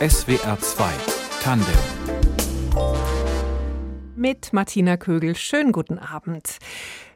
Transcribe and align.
SWR 0.00 0.58
2 0.58 0.84
Tandem 1.42 1.74
mit 4.22 4.52
Martina 4.52 4.96
Kögel. 4.96 5.34
Schönen 5.34 5.72
guten 5.72 5.98
Abend. 5.98 6.58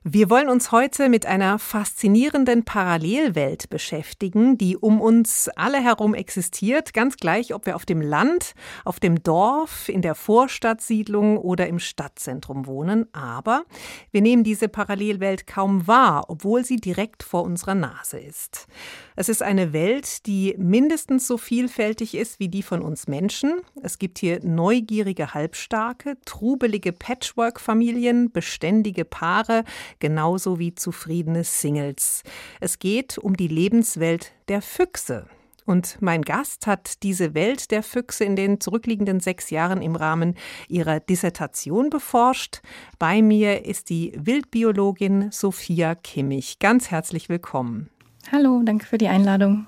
Wir 0.08 0.30
wollen 0.30 0.48
uns 0.48 0.70
heute 0.70 1.08
mit 1.08 1.26
einer 1.26 1.58
faszinierenden 1.58 2.64
Parallelwelt 2.64 3.68
beschäftigen, 3.70 4.56
die 4.56 4.76
um 4.76 5.00
uns 5.00 5.48
alle 5.56 5.82
herum 5.82 6.14
existiert, 6.14 6.94
ganz 6.94 7.16
gleich, 7.16 7.52
ob 7.52 7.66
wir 7.66 7.74
auf 7.74 7.84
dem 7.84 8.00
Land, 8.00 8.52
auf 8.84 9.00
dem 9.00 9.24
Dorf, 9.24 9.88
in 9.88 10.02
der 10.02 10.14
Vorstadtsiedlung 10.14 11.38
oder 11.38 11.66
im 11.66 11.80
Stadtzentrum 11.80 12.66
wohnen. 12.66 13.12
Aber 13.12 13.64
wir 14.12 14.22
nehmen 14.22 14.44
diese 14.44 14.68
Parallelwelt 14.68 15.48
kaum 15.48 15.88
wahr, 15.88 16.26
obwohl 16.28 16.64
sie 16.64 16.76
direkt 16.76 17.24
vor 17.24 17.42
unserer 17.42 17.74
Nase 17.74 18.20
ist. 18.20 18.68
Es 19.16 19.28
ist 19.28 19.42
eine 19.42 19.72
Welt, 19.72 20.24
die 20.26 20.54
mindestens 20.56 21.26
so 21.26 21.36
vielfältig 21.36 22.14
ist 22.14 22.38
wie 22.38 22.48
die 22.48 22.62
von 22.62 22.80
uns 22.80 23.08
Menschen. 23.08 23.54
Es 23.82 23.98
gibt 23.98 24.18
hier 24.18 24.38
neugierige 24.44 25.34
Halbstarke, 25.34 26.16
trubelige 26.24 26.92
Patchwork-Familien, 26.92 28.30
beständige 28.30 29.04
Paare, 29.04 29.64
genauso 30.00 30.58
wie 30.58 30.74
zufriedene 30.74 31.44
Singles. 31.44 32.22
Es 32.60 32.78
geht 32.78 33.18
um 33.18 33.36
die 33.36 33.48
Lebenswelt 33.48 34.32
der 34.48 34.62
Füchse. 34.62 35.26
Und 35.66 35.98
mein 36.00 36.22
Gast 36.22 36.68
hat 36.68 37.02
diese 37.02 37.34
Welt 37.34 37.72
der 37.72 37.82
Füchse 37.82 38.24
in 38.24 38.36
den 38.36 38.60
zurückliegenden 38.60 39.18
sechs 39.18 39.50
Jahren 39.50 39.82
im 39.82 39.96
Rahmen 39.96 40.36
ihrer 40.68 41.00
Dissertation 41.00 41.90
beforscht. 41.90 42.62
Bei 43.00 43.20
mir 43.20 43.64
ist 43.66 43.90
die 43.90 44.12
Wildbiologin 44.16 45.32
Sophia 45.32 45.96
Kimmich. 45.96 46.60
Ganz 46.60 46.92
herzlich 46.92 47.28
willkommen. 47.28 47.90
Hallo, 48.30 48.62
danke 48.64 48.86
für 48.86 48.98
die 48.98 49.08
Einladung. 49.08 49.66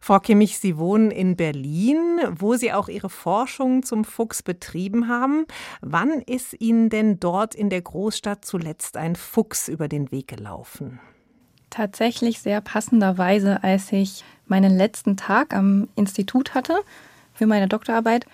Frau 0.00 0.20
Kimmich, 0.20 0.58
Sie 0.58 0.76
wohnen 0.76 1.10
in 1.10 1.36
Berlin, 1.36 2.20
wo 2.30 2.54
Sie 2.54 2.72
auch 2.72 2.88
Ihre 2.88 3.10
Forschung 3.10 3.82
zum 3.82 4.04
Fuchs 4.04 4.42
betrieben 4.42 5.08
haben. 5.08 5.46
Wann 5.80 6.20
ist 6.20 6.60
Ihnen 6.60 6.90
denn 6.90 7.18
dort 7.20 7.54
in 7.54 7.70
der 7.70 7.82
Großstadt 7.82 8.44
zuletzt 8.44 8.96
ein 8.96 9.16
Fuchs 9.16 9.68
über 9.68 9.88
den 9.88 10.10
Weg 10.12 10.28
gelaufen? 10.28 11.00
Tatsächlich 11.70 12.40
sehr 12.40 12.60
passenderweise, 12.60 13.62
als 13.62 13.92
ich 13.92 14.24
meinen 14.46 14.76
letzten 14.76 15.16
Tag 15.16 15.54
am 15.54 15.88
Institut 15.96 16.54
hatte 16.54 16.78
für 17.34 17.46
meine 17.46 17.68
Doktorarbeit. 17.68 18.26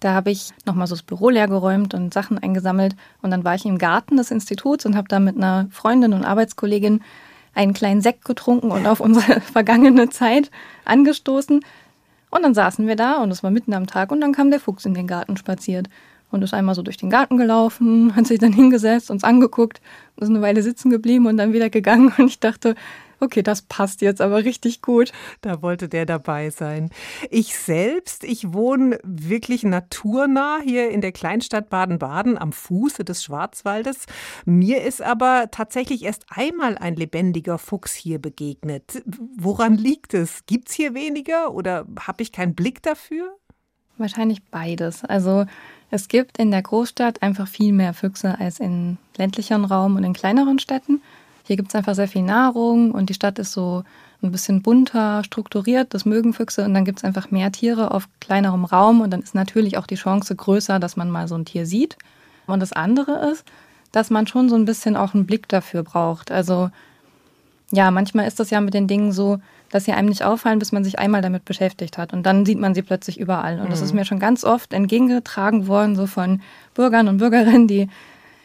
Da 0.00 0.14
habe 0.14 0.30
ich 0.30 0.50
nochmal 0.64 0.86
so 0.86 0.94
das 0.94 1.02
Büro 1.02 1.28
leergeräumt 1.28 1.92
und 1.92 2.12
Sachen 2.12 2.38
eingesammelt. 2.38 2.96
Und 3.20 3.30
dann 3.30 3.44
war 3.44 3.54
ich 3.54 3.66
im 3.66 3.78
Garten 3.78 4.16
des 4.16 4.30
Instituts 4.30 4.86
und 4.86 4.96
habe 4.96 5.08
da 5.08 5.20
mit 5.20 5.36
einer 5.36 5.68
Freundin 5.70 6.14
und 6.14 6.24
Arbeitskollegen 6.24 7.04
einen 7.54 7.74
kleinen 7.74 8.00
Sekt 8.00 8.24
getrunken 8.24 8.70
und 8.70 8.86
auf 8.86 9.00
unsere 9.00 9.40
vergangene 9.52 10.08
Zeit 10.08 10.50
angestoßen. 10.84 11.60
Und 12.30 12.42
dann 12.42 12.54
saßen 12.54 12.86
wir 12.86 12.96
da 12.96 13.22
und 13.22 13.30
es 13.30 13.42
war 13.42 13.50
mitten 13.50 13.74
am 13.74 13.86
Tag 13.86 14.12
und 14.12 14.20
dann 14.20 14.32
kam 14.32 14.50
der 14.50 14.60
Fuchs 14.60 14.86
in 14.86 14.94
den 14.94 15.06
Garten 15.06 15.36
spaziert 15.36 15.88
und 16.30 16.42
ist 16.42 16.54
einmal 16.54 16.74
so 16.74 16.82
durch 16.82 16.96
den 16.96 17.10
Garten 17.10 17.36
gelaufen, 17.36 18.14
hat 18.16 18.26
sich 18.26 18.38
dann 18.38 18.52
hingesetzt, 18.52 19.10
uns 19.10 19.24
angeguckt, 19.24 19.80
ist 20.16 20.28
eine 20.28 20.42
Weile 20.42 20.62
sitzen 20.62 20.90
geblieben 20.90 21.26
und 21.26 21.36
dann 21.36 21.52
wieder 21.52 21.70
gegangen 21.70 22.12
und 22.18 22.28
ich 22.28 22.40
dachte, 22.40 22.74
okay, 23.20 23.42
das 23.42 23.62
passt 23.62 24.00
jetzt 24.00 24.20
aber 24.20 24.44
richtig 24.44 24.82
gut. 24.82 25.12
Da 25.40 25.62
wollte 25.62 25.88
der 25.88 26.06
dabei 26.06 26.50
sein. 26.50 26.90
Ich 27.30 27.56
selbst, 27.56 28.24
ich 28.24 28.52
wohne 28.52 28.98
wirklich 29.02 29.62
naturnah 29.62 30.58
hier 30.64 30.90
in 30.90 31.00
der 31.00 31.12
Kleinstadt 31.12 31.70
Baden-Baden 31.70 32.38
am 32.38 32.52
Fuße 32.52 33.04
des 33.04 33.22
Schwarzwaldes. 33.22 34.06
Mir 34.44 34.82
ist 34.82 35.02
aber 35.02 35.48
tatsächlich 35.50 36.04
erst 36.04 36.24
einmal 36.30 36.78
ein 36.78 36.96
lebendiger 36.96 37.58
Fuchs 37.58 37.94
hier 37.94 38.18
begegnet. 38.18 39.02
Woran 39.36 39.76
liegt 39.76 40.14
es? 40.14 40.46
Gibt 40.46 40.68
es 40.68 40.74
hier 40.74 40.94
weniger 40.94 41.52
oder 41.52 41.86
habe 41.98 42.22
ich 42.22 42.32
keinen 42.32 42.54
Blick 42.54 42.82
dafür? 42.82 43.36
Wahrscheinlich 43.98 44.42
beides. 44.44 45.04
Also 45.04 45.44
es 45.90 46.08
gibt 46.08 46.38
in 46.38 46.50
der 46.50 46.62
Großstadt 46.62 47.22
einfach 47.22 47.46
viel 47.46 47.72
mehr 47.72 47.92
Füchse 47.92 48.38
als 48.38 48.60
in 48.60 48.96
ländlicheren 49.16 49.64
Raum 49.64 49.96
und 49.96 50.04
in 50.04 50.14
kleineren 50.14 50.58
Städten. 50.58 51.02
Hier 51.50 51.56
gibt 51.56 51.70
es 51.70 51.74
einfach 51.74 51.96
sehr 51.96 52.06
viel 52.06 52.22
Nahrung 52.22 52.92
und 52.92 53.10
die 53.10 53.14
Stadt 53.14 53.40
ist 53.40 53.50
so 53.50 53.82
ein 54.22 54.30
bisschen 54.30 54.62
bunter 54.62 55.24
strukturiert, 55.24 55.92
das 55.92 56.04
mögen 56.04 56.32
Füchse 56.32 56.64
und 56.64 56.74
dann 56.74 56.84
gibt 56.84 57.00
es 57.00 57.04
einfach 57.04 57.32
mehr 57.32 57.50
Tiere 57.50 57.90
auf 57.90 58.08
kleinerem 58.20 58.64
Raum 58.64 59.00
und 59.00 59.10
dann 59.10 59.20
ist 59.20 59.34
natürlich 59.34 59.76
auch 59.76 59.88
die 59.88 59.96
Chance 59.96 60.36
größer, 60.36 60.78
dass 60.78 60.96
man 60.96 61.10
mal 61.10 61.26
so 61.26 61.34
ein 61.34 61.44
Tier 61.44 61.66
sieht. 61.66 61.96
Und 62.46 62.60
das 62.60 62.72
andere 62.72 63.32
ist, 63.32 63.44
dass 63.90 64.10
man 64.10 64.28
schon 64.28 64.48
so 64.48 64.54
ein 64.54 64.64
bisschen 64.64 64.96
auch 64.96 65.12
einen 65.12 65.26
Blick 65.26 65.48
dafür 65.48 65.82
braucht. 65.82 66.30
Also 66.30 66.70
ja, 67.72 67.90
manchmal 67.90 68.28
ist 68.28 68.38
das 68.38 68.50
ja 68.50 68.60
mit 68.60 68.74
den 68.74 68.86
Dingen 68.86 69.10
so, 69.10 69.40
dass 69.70 69.86
sie 69.86 69.92
einem 69.92 70.08
nicht 70.08 70.22
auffallen, 70.22 70.60
bis 70.60 70.70
man 70.70 70.84
sich 70.84 71.00
einmal 71.00 71.20
damit 71.20 71.44
beschäftigt 71.44 71.98
hat. 71.98 72.12
Und 72.12 72.26
dann 72.26 72.46
sieht 72.46 72.60
man 72.60 72.76
sie 72.76 72.82
plötzlich 72.82 73.18
überall. 73.18 73.58
Und 73.58 73.72
das 73.72 73.80
ist 73.80 73.90
mhm. 73.90 73.98
mir 73.98 74.04
schon 74.04 74.20
ganz 74.20 74.44
oft 74.44 74.72
entgegengetragen 74.72 75.66
worden, 75.66 75.96
so 75.96 76.06
von 76.06 76.42
Bürgern 76.74 77.08
und 77.08 77.18
Bürgerinnen, 77.18 77.66
die 77.66 77.88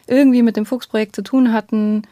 irgendwie 0.08 0.42
mit 0.42 0.56
dem 0.56 0.66
Fuchsprojekt 0.66 1.14
zu 1.14 1.22
tun 1.22 1.52
hatten, 1.52 2.02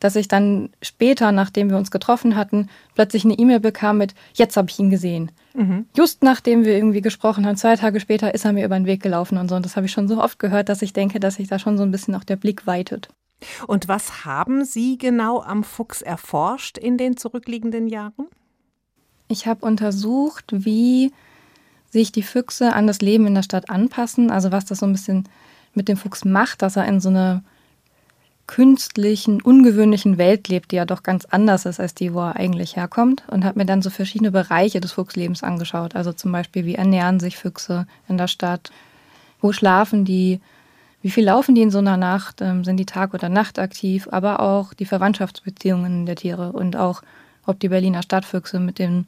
dass 0.00 0.16
ich 0.16 0.28
dann 0.28 0.70
später, 0.82 1.32
nachdem 1.32 1.70
wir 1.70 1.76
uns 1.76 1.90
getroffen 1.90 2.36
hatten, 2.36 2.68
plötzlich 2.94 3.24
eine 3.24 3.38
E-Mail 3.38 3.60
bekam 3.60 3.98
mit, 3.98 4.14
jetzt 4.34 4.56
habe 4.56 4.68
ich 4.68 4.78
ihn 4.78 4.90
gesehen. 4.90 5.30
Mhm. 5.54 5.86
Just 5.96 6.22
nachdem 6.22 6.64
wir 6.64 6.74
irgendwie 6.74 7.00
gesprochen 7.00 7.46
haben, 7.46 7.56
zwei 7.56 7.76
Tage 7.76 8.00
später 8.00 8.34
ist 8.34 8.44
er 8.44 8.52
mir 8.52 8.64
über 8.64 8.76
den 8.76 8.86
Weg 8.86 9.02
gelaufen 9.02 9.38
und 9.38 9.48
so. 9.48 9.56
Und 9.56 9.64
das 9.64 9.76
habe 9.76 9.86
ich 9.86 9.92
schon 9.92 10.08
so 10.08 10.22
oft 10.22 10.38
gehört, 10.38 10.68
dass 10.68 10.82
ich 10.82 10.92
denke, 10.92 11.20
dass 11.20 11.36
sich 11.36 11.48
da 11.48 11.58
schon 11.58 11.78
so 11.78 11.84
ein 11.84 11.90
bisschen 11.90 12.14
auch 12.14 12.24
der 12.24 12.36
Blick 12.36 12.66
weitet. 12.66 13.08
Und 13.66 13.88
was 13.88 14.24
haben 14.24 14.64
Sie 14.64 14.98
genau 14.98 15.42
am 15.42 15.64
Fuchs 15.64 16.02
erforscht 16.02 16.78
in 16.78 16.98
den 16.98 17.16
zurückliegenden 17.16 17.88
Jahren? 17.88 18.28
Ich 19.28 19.46
habe 19.46 19.64
untersucht, 19.64 20.46
wie 20.52 21.12
sich 21.90 22.12
die 22.12 22.22
Füchse 22.22 22.72
an 22.72 22.86
das 22.86 23.00
Leben 23.00 23.26
in 23.26 23.34
der 23.34 23.42
Stadt 23.42 23.70
anpassen, 23.70 24.30
also 24.30 24.52
was 24.52 24.64
das 24.64 24.80
so 24.80 24.86
ein 24.86 24.92
bisschen 24.92 25.28
mit 25.74 25.88
dem 25.88 25.96
Fuchs 25.96 26.24
macht, 26.24 26.62
dass 26.62 26.76
er 26.76 26.86
in 26.86 27.00
so 27.00 27.08
eine 27.08 27.42
künstlichen, 28.46 29.40
ungewöhnlichen 29.40 30.18
Welt 30.18 30.48
lebt, 30.48 30.70
die 30.70 30.76
ja 30.76 30.84
doch 30.84 31.02
ganz 31.02 31.24
anders 31.24 31.64
ist 31.64 31.80
als 31.80 31.94
die, 31.94 32.12
wo 32.12 32.20
er 32.20 32.36
eigentlich 32.36 32.76
herkommt. 32.76 33.22
Und 33.28 33.44
habe 33.44 33.58
mir 33.58 33.66
dann 33.66 33.82
so 33.82 33.90
verschiedene 33.90 34.30
Bereiche 34.30 34.80
des 34.80 34.92
Fuchslebens 34.92 35.42
angeschaut. 35.42 35.96
Also 35.96 36.12
zum 36.12 36.32
Beispiel, 36.32 36.66
wie 36.66 36.74
ernähren 36.74 37.20
sich 37.20 37.36
Füchse 37.36 37.86
in 38.08 38.18
der 38.18 38.28
Stadt? 38.28 38.70
Wo 39.40 39.52
schlafen 39.52 40.04
die? 40.04 40.40
Wie 41.00 41.10
viel 41.10 41.24
laufen 41.24 41.54
die 41.54 41.62
in 41.62 41.70
so 41.70 41.78
einer 41.78 41.96
Nacht? 41.96 42.40
Ähm, 42.40 42.64
sind 42.64 42.76
die 42.76 42.86
Tag 42.86 43.14
oder 43.14 43.28
Nacht 43.28 43.58
aktiv? 43.58 44.08
Aber 44.10 44.40
auch 44.40 44.74
die 44.74 44.86
Verwandtschaftsbeziehungen 44.86 46.06
der 46.06 46.16
Tiere 46.16 46.52
und 46.52 46.76
auch, 46.76 47.02
ob 47.46 47.60
die 47.60 47.68
Berliner 47.68 48.02
Stadtfüchse 48.02 48.58
mit 48.58 48.78
den 48.78 49.06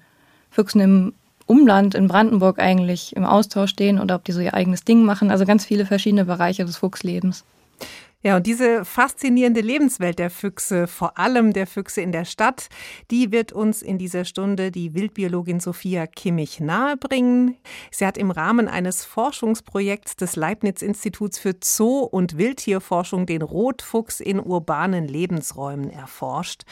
Füchsen 0.50 0.80
im 0.80 1.12
Umland 1.46 1.94
in 1.94 2.08
Brandenburg 2.08 2.58
eigentlich 2.58 3.14
im 3.14 3.24
Austausch 3.24 3.70
stehen 3.70 4.00
oder 4.00 4.16
ob 4.16 4.24
die 4.24 4.32
so 4.32 4.40
ihr 4.40 4.54
eigenes 4.54 4.84
Ding 4.84 5.04
machen. 5.04 5.30
Also 5.30 5.44
ganz 5.46 5.64
viele 5.64 5.86
verschiedene 5.86 6.24
Bereiche 6.24 6.64
des 6.64 6.78
Fuchslebens. 6.78 7.44
Ja, 8.26 8.34
und 8.34 8.46
diese 8.48 8.84
faszinierende 8.84 9.60
Lebenswelt 9.60 10.18
der 10.18 10.30
Füchse, 10.30 10.88
vor 10.88 11.16
allem 11.16 11.52
der 11.52 11.68
Füchse 11.68 12.00
in 12.00 12.10
der 12.10 12.24
Stadt, 12.24 12.66
die 13.12 13.30
wird 13.30 13.52
uns 13.52 13.82
in 13.82 13.98
dieser 13.98 14.24
Stunde 14.24 14.72
die 14.72 14.94
Wildbiologin 14.94 15.60
Sophia 15.60 16.08
Kimmich 16.08 16.58
nahebringen. 16.58 17.56
Sie 17.92 18.04
hat 18.04 18.18
im 18.18 18.32
Rahmen 18.32 18.66
eines 18.66 19.04
Forschungsprojekts 19.04 20.16
des 20.16 20.34
Leibniz-Instituts 20.34 21.38
für 21.38 21.54
Zoo- 21.62 22.02
und 22.02 22.36
Wildtierforschung 22.36 23.26
den 23.26 23.42
Rotfuchs 23.42 24.18
in 24.18 24.40
urbanen 24.40 25.06
Lebensräumen 25.06 25.88
erforscht. 25.88 26.62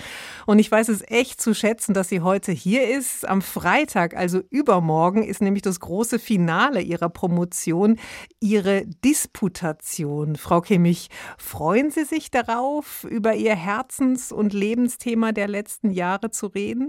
Und 0.47 0.59
ich 0.59 0.69
weiß 0.69 0.89
es 0.89 1.09
echt 1.09 1.41
zu 1.41 1.55
schätzen, 1.55 1.95
dass 1.95 2.09
sie 2.09 2.21
heute 2.21 2.51
hier 2.51 2.89
ist. 2.89 3.29
Am 3.29 3.43
Freitag, 3.43 4.17
also 4.17 4.41
übermorgen, 4.51 5.23
ist 5.23 5.41
nämlich 5.41 5.63
das 5.63 5.79
große 5.79 6.19
Finale 6.19 6.81
ihrer 6.81 7.11
Promotion, 7.11 8.01
ihre 8.41 8.85
Disputation. 9.05 10.35
Frau 10.35 10.61
Kimmich, 10.61 11.11
Freuen 11.45 11.91
Sie 11.91 12.05
sich 12.05 12.31
darauf, 12.31 13.05
über 13.05 13.35
Ihr 13.35 13.55
Herzens- 13.55 14.33
und 14.33 14.55
Lebensthema 14.55 15.33
der 15.33 15.47
letzten 15.47 15.91
Jahre 15.91 16.31
zu 16.31 16.47
reden? 16.47 16.89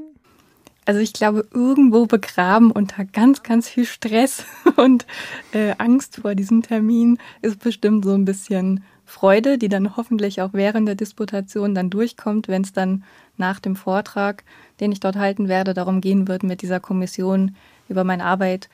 Also 0.85 1.01
ich 1.01 1.11
glaube, 1.11 1.45
irgendwo 1.53 2.05
begraben 2.05 2.71
unter 2.71 3.03
ganz, 3.03 3.44
ganz 3.44 3.67
viel 3.67 3.85
Stress 3.85 4.45
und 4.77 5.06
äh, 5.51 5.75
Angst 5.77 6.21
vor 6.21 6.35
diesem 6.35 6.62
Termin 6.63 7.19
ist 7.41 7.59
bestimmt 7.59 8.06
so 8.06 8.13
ein 8.13 8.24
bisschen 8.24 8.85
Freude, 9.03 9.57
die 9.57 9.68
dann 9.68 9.97
hoffentlich 9.97 10.41
auch 10.41 10.53
während 10.53 10.88
der 10.88 10.95
Disputation 10.95 11.75
dann 11.75 11.89
durchkommt, 11.89 12.47
wenn 12.47 12.62
es 12.62 12.71
dann 12.71 13.03
nach 13.35 13.59
dem 13.59 13.75
Vortrag, 13.75 14.45
den 14.80 14.94
ich 14.94 15.01
dort 15.01 15.18
halten 15.18 15.50
werde, 15.50 15.74
darum 15.74 16.00
gehen 16.00 16.30
wird, 16.30 16.44
mit 16.44 16.62
dieser 16.62 16.80
Kommission 16.80 17.56
über 17.89 18.06
meine 18.06 18.24
Arbeit 18.24 18.69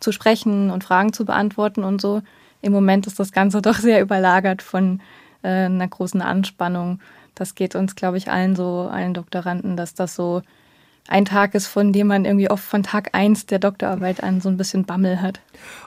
zu 0.00 0.12
sprechen 0.12 0.70
und 0.70 0.82
Fragen 0.82 1.12
zu 1.12 1.26
beantworten 1.26 1.84
und 1.84 2.00
so 2.00 2.22
im 2.64 2.72
Moment 2.72 3.06
ist 3.06 3.20
das 3.20 3.32
Ganze 3.32 3.62
doch 3.62 3.76
sehr 3.76 4.00
überlagert 4.00 4.62
von 4.62 5.00
äh, 5.42 5.48
einer 5.48 5.88
großen 5.88 6.22
Anspannung. 6.22 7.00
Das 7.34 7.54
geht 7.54 7.74
uns, 7.74 7.96
glaube 7.96 8.16
ich, 8.18 8.30
allen 8.30 8.56
so, 8.56 8.88
allen 8.90 9.14
Doktoranden, 9.14 9.76
dass 9.76 9.94
das 9.94 10.14
so 10.14 10.42
ein 11.06 11.26
Tag 11.26 11.54
ist, 11.54 11.66
von 11.66 11.92
dem 11.92 12.06
man 12.06 12.24
irgendwie 12.24 12.50
oft 12.50 12.64
von 12.64 12.82
Tag 12.82 13.10
eins 13.12 13.44
der 13.44 13.58
Doktorarbeit 13.58 14.22
an 14.22 14.40
so 14.40 14.48
ein 14.48 14.56
bisschen 14.56 14.86
Bammel 14.86 15.20
hat. 15.20 15.40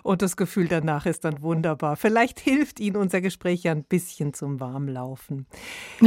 Und 0.04 0.22
das 0.22 0.38
Gefühl 0.38 0.68
danach 0.68 1.08
ist 1.08 1.26
dann 1.26 1.42
wunderbar. 1.42 1.96
Vielleicht 1.96 2.40
hilft 2.40 2.80
Ihnen 2.80 2.98
unser 2.98 3.20
Gespräch 3.20 3.64
ja 3.64 3.72
ein 3.72 3.84
bisschen 3.84 4.36
zum 4.36 4.60
Warmlaufen. 4.60 5.48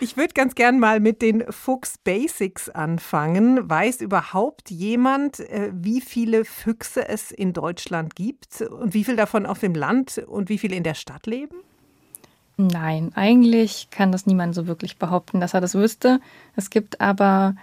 ich 0.00 0.16
würde 0.16 0.32
ganz 0.32 0.54
gern 0.54 0.78
mal 0.78 1.00
mit 1.00 1.20
den 1.20 1.44
Fuchs 1.50 1.98
Basics 1.98 2.70
anfangen. 2.70 3.68
Weiß 3.68 4.00
überhaupt 4.00 4.70
jemand, 4.70 5.40
äh, 5.40 5.70
wie 5.74 6.00
viele 6.00 6.46
Füchse 6.46 7.06
es 7.06 7.30
in 7.30 7.52
Deutschland 7.52 8.16
gibt 8.16 8.62
und 8.62 8.94
wie 8.94 9.04
viel 9.04 9.16
davon 9.16 9.44
auf 9.44 9.58
dem 9.58 9.74
Land 9.74 10.16
und 10.26 10.48
wie 10.48 10.58
viele 10.58 10.76
in 10.76 10.82
der 10.82 10.94
Stadt 10.94 11.26
leben? 11.26 11.56
Nein, 12.56 13.12
eigentlich 13.14 13.88
kann 13.90 14.12
das 14.12 14.26
niemand 14.26 14.54
so 14.54 14.66
wirklich 14.66 14.98
behaupten, 14.98 15.40
dass 15.40 15.54
er 15.54 15.60
das 15.60 15.74
wüsste. 15.74 16.20
Es 16.54 16.70
gibt 16.70 17.00
aber 17.00 17.54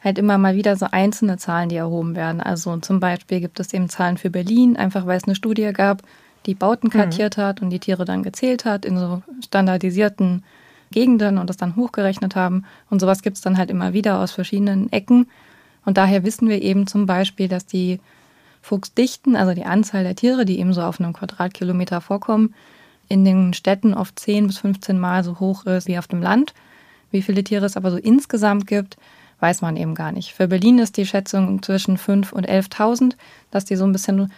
halt 0.00 0.18
immer 0.18 0.38
mal 0.38 0.54
wieder 0.54 0.76
so 0.76 0.86
einzelne 0.90 1.38
Zahlen, 1.38 1.68
die 1.68 1.76
erhoben 1.76 2.14
werden. 2.14 2.40
Also 2.40 2.76
zum 2.78 3.00
Beispiel 3.00 3.40
gibt 3.40 3.58
es 3.60 3.72
eben 3.72 3.88
Zahlen 3.88 4.16
für 4.16 4.30
Berlin, 4.30 4.76
einfach 4.76 5.06
weil 5.06 5.16
es 5.16 5.24
eine 5.24 5.34
Studie 5.34 5.72
gab, 5.72 6.02
die 6.46 6.54
Bauten 6.54 6.88
mhm. 6.88 6.92
kartiert 6.92 7.36
mhm. 7.36 7.42
hat 7.42 7.62
und 7.62 7.70
die 7.70 7.80
Tiere 7.80 8.04
dann 8.04 8.22
gezählt 8.22 8.64
hat 8.64 8.84
in 8.84 8.96
so 8.96 9.22
standardisierten 9.44 10.44
Gegenden 10.90 11.38
und 11.38 11.50
das 11.50 11.56
dann 11.56 11.76
hochgerechnet 11.76 12.36
haben. 12.36 12.64
Und 12.90 13.00
sowas 13.00 13.22
gibt 13.22 13.36
es 13.36 13.42
dann 13.42 13.58
halt 13.58 13.70
immer 13.70 13.92
wieder 13.92 14.20
aus 14.20 14.32
verschiedenen 14.32 14.90
Ecken. 14.92 15.28
Und 15.84 15.98
daher 15.98 16.24
wissen 16.24 16.48
wir 16.48 16.62
eben 16.62 16.86
zum 16.86 17.06
Beispiel, 17.06 17.48
dass 17.48 17.66
die 17.66 18.00
Fuchsdichten, 18.62 19.36
also 19.36 19.54
die 19.54 19.64
Anzahl 19.64 20.04
der 20.04 20.16
Tiere, 20.16 20.44
die 20.44 20.58
eben 20.60 20.72
so 20.72 20.82
auf 20.82 21.00
einem 21.00 21.12
Quadratkilometer 21.12 22.00
vorkommen, 22.00 22.54
in 23.08 23.24
den 23.24 23.54
Städten 23.54 23.94
oft 23.94 24.18
10 24.18 24.46
bis 24.46 24.58
15 24.58 24.98
Mal 24.98 25.24
so 25.24 25.40
hoch 25.40 25.64
ist 25.66 25.88
wie 25.88 25.98
auf 25.98 26.06
dem 26.06 26.22
Land. 26.22 26.54
Wie 27.10 27.22
viele 27.22 27.42
Tiere 27.42 27.64
es 27.64 27.76
aber 27.76 27.90
so 27.90 27.96
insgesamt 27.96 28.66
gibt, 28.66 28.98
weiß 29.40 29.62
man 29.62 29.76
eben 29.76 29.94
gar 29.94 30.12
nicht. 30.12 30.32
Für 30.34 30.48
Berlin 30.48 30.78
ist 30.78 30.96
die 30.96 31.06
Schätzung 31.06 31.62
zwischen 31.62 31.96
5.000 31.96 32.32
und 32.32 32.48
11.000. 32.48 33.14
Dass 33.50 33.64
die 33.64 33.76
so 33.76 33.84
ein 33.84 33.92
bisschen 33.92 34.32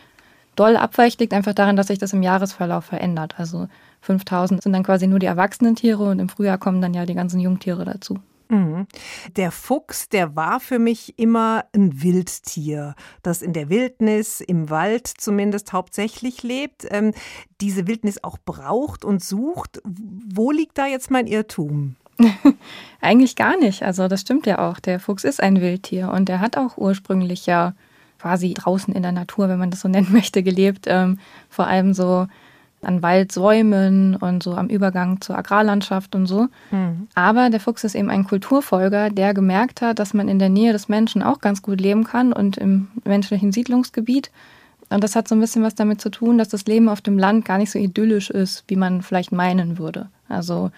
doll 0.56 0.76
abweicht, 0.76 1.20
liegt 1.20 1.32
einfach 1.32 1.54
daran, 1.54 1.76
dass 1.76 1.88
sich 1.88 1.98
das 1.98 2.12
im 2.12 2.22
Jahresverlauf 2.22 2.84
verändert. 2.84 3.34
Also 3.38 3.68
5.000 4.06 4.62
sind 4.62 4.72
dann 4.72 4.82
quasi 4.82 5.06
nur 5.06 5.18
die 5.18 5.26
erwachsenen 5.26 5.76
Tiere 5.76 6.10
und 6.10 6.18
im 6.18 6.28
Frühjahr 6.28 6.58
kommen 6.58 6.80
dann 6.80 6.94
ja 6.94 7.06
die 7.06 7.14
ganzen 7.14 7.40
Jungtiere 7.40 7.84
dazu. 7.84 8.18
Mhm. 8.50 8.88
Der 9.36 9.52
Fuchs, 9.52 10.08
der 10.08 10.34
war 10.34 10.58
für 10.58 10.80
mich 10.80 11.18
immer 11.18 11.64
ein 11.72 12.02
Wildtier, 12.02 12.96
das 13.22 13.42
in 13.42 13.52
der 13.52 13.68
Wildnis, 13.68 14.40
im 14.40 14.70
Wald 14.70 15.06
zumindest 15.06 15.72
hauptsächlich 15.72 16.42
lebt, 16.42 16.86
ähm, 16.90 17.12
diese 17.60 17.86
Wildnis 17.86 18.24
auch 18.24 18.38
braucht 18.44 19.04
und 19.04 19.22
sucht. 19.22 19.80
Wo 19.84 20.50
liegt 20.50 20.78
da 20.78 20.86
jetzt 20.86 21.12
mein 21.12 21.28
Irrtum? 21.28 21.94
Eigentlich 23.00 23.36
gar 23.36 23.56
nicht. 23.56 23.82
Also 23.82 24.08
das 24.08 24.20
stimmt 24.20 24.46
ja 24.46 24.58
auch. 24.58 24.78
Der 24.78 25.00
Fuchs 25.00 25.24
ist 25.24 25.42
ein 25.42 25.60
Wildtier 25.60 26.10
und 26.10 26.28
der 26.28 26.40
hat 26.40 26.56
auch 26.56 26.76
ursprünglich 26.76 27.46
ja 27.46 27.74
quasi 28.20 28.52
draußen 28.52 28.94
in 28.94 29.02
der 29.02 29.12
Natur, 29.12 29.48
wenn 29.48 29.58
man 29.58 29.70
das 29.70 29.80
so 29.80 29.88
nennen 29.88 30.08
möchte, 30.12 30.42
gelebt. 30.42 30.86
Ähm, 30.86 31.18
vor 31.48 31.66
allem 31.66 31.94
so 31.94 32.26
an 32.82 33.02
Waldsäumen 33.02 34.16
und 34.16 34.42
so 34.42 34.54
am 34.54 34.68
Übergang 34.68 35.20
zur 35.20 35.36
Agrarlandschaft 35.36 36.14
und 36.14 36.26
so. 36.26 36.48
Mhm. 36.70 37.08
Aber 37.14 37.50
der 37.50 37.60
Fuchs 37.60 37.84
ist 37.84 37.94
eben 37.94 38.08
ein 38.08 38.24
Kulturfolger, 38.24 39.10
der 39.10 39.34
gemerkt 39.34 39.82
hat, 39.82 39.98
dass 39.98 40.14
man 40.14 40.28
in 40.28 40.38
der 40.38 40.48
Nähe 40.48 40.72
des 40.72 40.88
Menschen 40.88 41.22
auch 41.22 41.40
ganz 41.40 41.60
gut 41.62 41.80
leben 41.80 42.04
kann 42.04 42.32
und 42.32 42.56
im 42.56 42.88
menschlichen 43.04 43.52
Siedlungsgebiet. 43.52 44.30
Und 44.88 45.04
das 45.04 45.14
hat 45.14 45.28
so 45.28 45.34
ein 45.34 45.40
bisschen 45.40 45.62
was 45.62 45.74
damit 45.74 46.00
zu 46.00 46.10
tun, 46.10 46.38
dass 46.38 46.48
das 46.48 46.64
Leben 46.64 46.88
auf 46.88 47.00
dem 47.00 47.18
Land 47.18 47.44
gar 47.44 47.58
nicht 47.58 47.70
so 47.70 47.78
idyllisch 47.78 48.30
ist, 48.30 48.64
wie 48.66 48.76
man 48.76 49.02
vielleicht 49.02 49.30
meinen 49.30 49.78
würde. 49.78 50.08
Also 50.28 50.70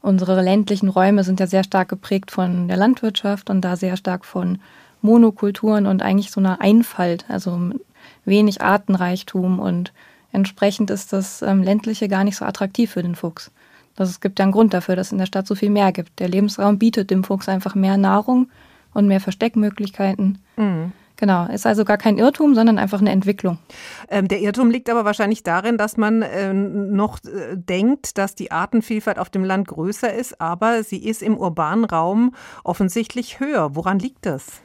unsere 0.00 0.42
ländlichen 0.42 0.88
Räume 0.88 1.24
sind 1.24 1.40
ja 1.40 1.46
sehr 1.46 1.64
stark 1.64 1.88
geprägt 1.88 2.30
von 2.30 2.68
der 2.68 2.76
Landwirtschaft 2.76 3.50
und 3.50 3.60
da 3.60 3.76
sehr 3.76 3.96
stark 3.96 4.24
von 4.24 4.58
Monokulturen 5.02 5.86
und 5.86 6.02
eigentlich 6.02 6.30
so 6.30 6.40
einer 6.40 6.60
Einfalt, 6.60 7.24
also 7.28 7.70
wenig 8.24 8.62
Artenreichtum 8.62 9.58
und 9.58 9.92
Entsprechend 10.36 10.90
ist 10.90 11.14
das 11.14 11.40
ähm, 11.40 11.62
ländliche 11.62 12.08
gar 12.08 12.22
nicht 12.22 12.36
so 12.36 12.44
attraktiv 12.44 12.90
für 12.90 13.02
den 13.02 13.14
Fuchs. 13.14 13.50
Das, 13.94 14.10
es 14.10 14.20
gibt 14.20 14.38
ja 14.38 14.42
einen 14.42 14.52
Grund 14.52 14.74
dafür, 14.74 14.94
dass 14.94 15.06
es 15.06 15.12
in 15.12 15.18
der 15.18 15.24
Stadt 15.24 15.46
so 15.46 15.54
viel 15.54 15.70
mehr 15.70 15.92
gibt. 15.92 16.18
Der 16.18 16.28
Lebensraum 16.28 16.78
bietet 16.78 17.10
dem 17.10 17.24
Fuchs 17.24 17.48
einfach 17.48 17.74
mehr 17.74 17.96
Nahrung 17.96 18.50
und 18.92 19.06
mehr 19.06 19.20
Versteckmöglichkeiten. 19.20 20.36
Mhm. 20.58 20.92
Genau, 21.16 21.46
ist 21.46 21.66
also 21.66 21.84
gar 21.84 21.96
kein 21.96 22.18
Irrtum, 22.18 22.54
sondern 22.54 22.78
einfach 22.78 23.00
eine 23.00 23.10
Entwicklung. 23.10 23.58
Ähm, 24.10 24.28
der 24.28 24.40
Irrtum 24.40 24.70
liegt 24.70 24.90
aber 24.90 25.06
wahrscheinlich 25.06 25.42
darin, 25.42 25.78
dass 25.78 25.96
man 25.96 26.20
äh, 26.20 26.52
noch 26.52 27.18
äh, 27.24 27.56
denkt, 27.56 28.18
dass 28.18 28.34
die 28.34 28.50
Artenvielfalt 28.50 29.18
auf 29.18 29.30
dem 29.30 29.42
Land 29.42 29.68
größer 29.68 30.12
ist, 30.12 30.40
aber 30.40 30.82
sie 30.82 30.98
ist 30.98 31.22
im 31.22 31.38
urbanen 31.38 31.86
Raum 31.86 32.34
offensichtlich 32.64 33.40
höher. 33.40 33.74
Woran 33.74 33.98
liegt 33.98 34.26
das? 34.26 34.60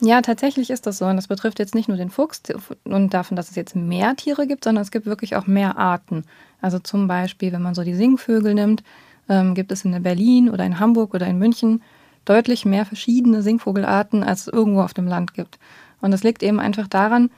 Ja, 0.00 0.22
tatsächlich 0.22 0.70
ist 0.70 0.86
das 0.86 0.98
so. 0.98 1.06
Und 1.06 1.16
das 1.16 1.28
betrifft 1.28 1.58
jetzt 1.58 1.74
nicht 1.74 1.88
nur 1.88 1.96
den 1.96 2.10
Fuchs 2.10 2.42
und 2.84 3.14
davon, 3.14 3.36
dass 3.36 3.50
es 3.50 3.56
jetzt 3.56 3.76
mehr 3.76 4.16
Tiere 4.16 4.46
gibt, 4.46 4.64
sondern 4.64 4.82
es 4.82 4.90
gibt 4.90 5.06
wirklich 5.06 5.36
auch 5.36 5.46
mehr 5.46 5.78
Arten. 5.78 6.24
Also 6.60 6.78
zum 6.78 7.06
Beispiel, 7.06 7.52
wenn 7.52 7.62
man 7.62 7.74
so 7.74 7.84
die 7.84 7.94
Singvögel 7.94 8.54
nimmt, 8.54 8.82
ähm, 9.28 9.54
gibt 9.54 9.70
es 9.70 9.84
in 9.84 10.02
Berlin 10.02 10.50
oder 10.50 10.64
in 10.64 10.80
Hamburg 10.80 11.14
oder 11.14 11.26
in 11.26 11.38
München 11.38 11.82
deutlich 12.24 12.64
mehr 12.64 12.86
verschiedene 12.86 13.42
Singvogelarten, 13.42 14.22
als 14.22 14.42
es 14.42 14.48
irgendwo 14.48 14.82
auf 14.82 14.94
dem 14.94 15.06
Land 15.06 15.34
gibt. 15.34 15.58
Und 16.00 16.10
das 16.10 16.22
liegt 16.22 16.42
eben 16.42 16.60
einfach 16.60 16.88
daran, 16.88 17.30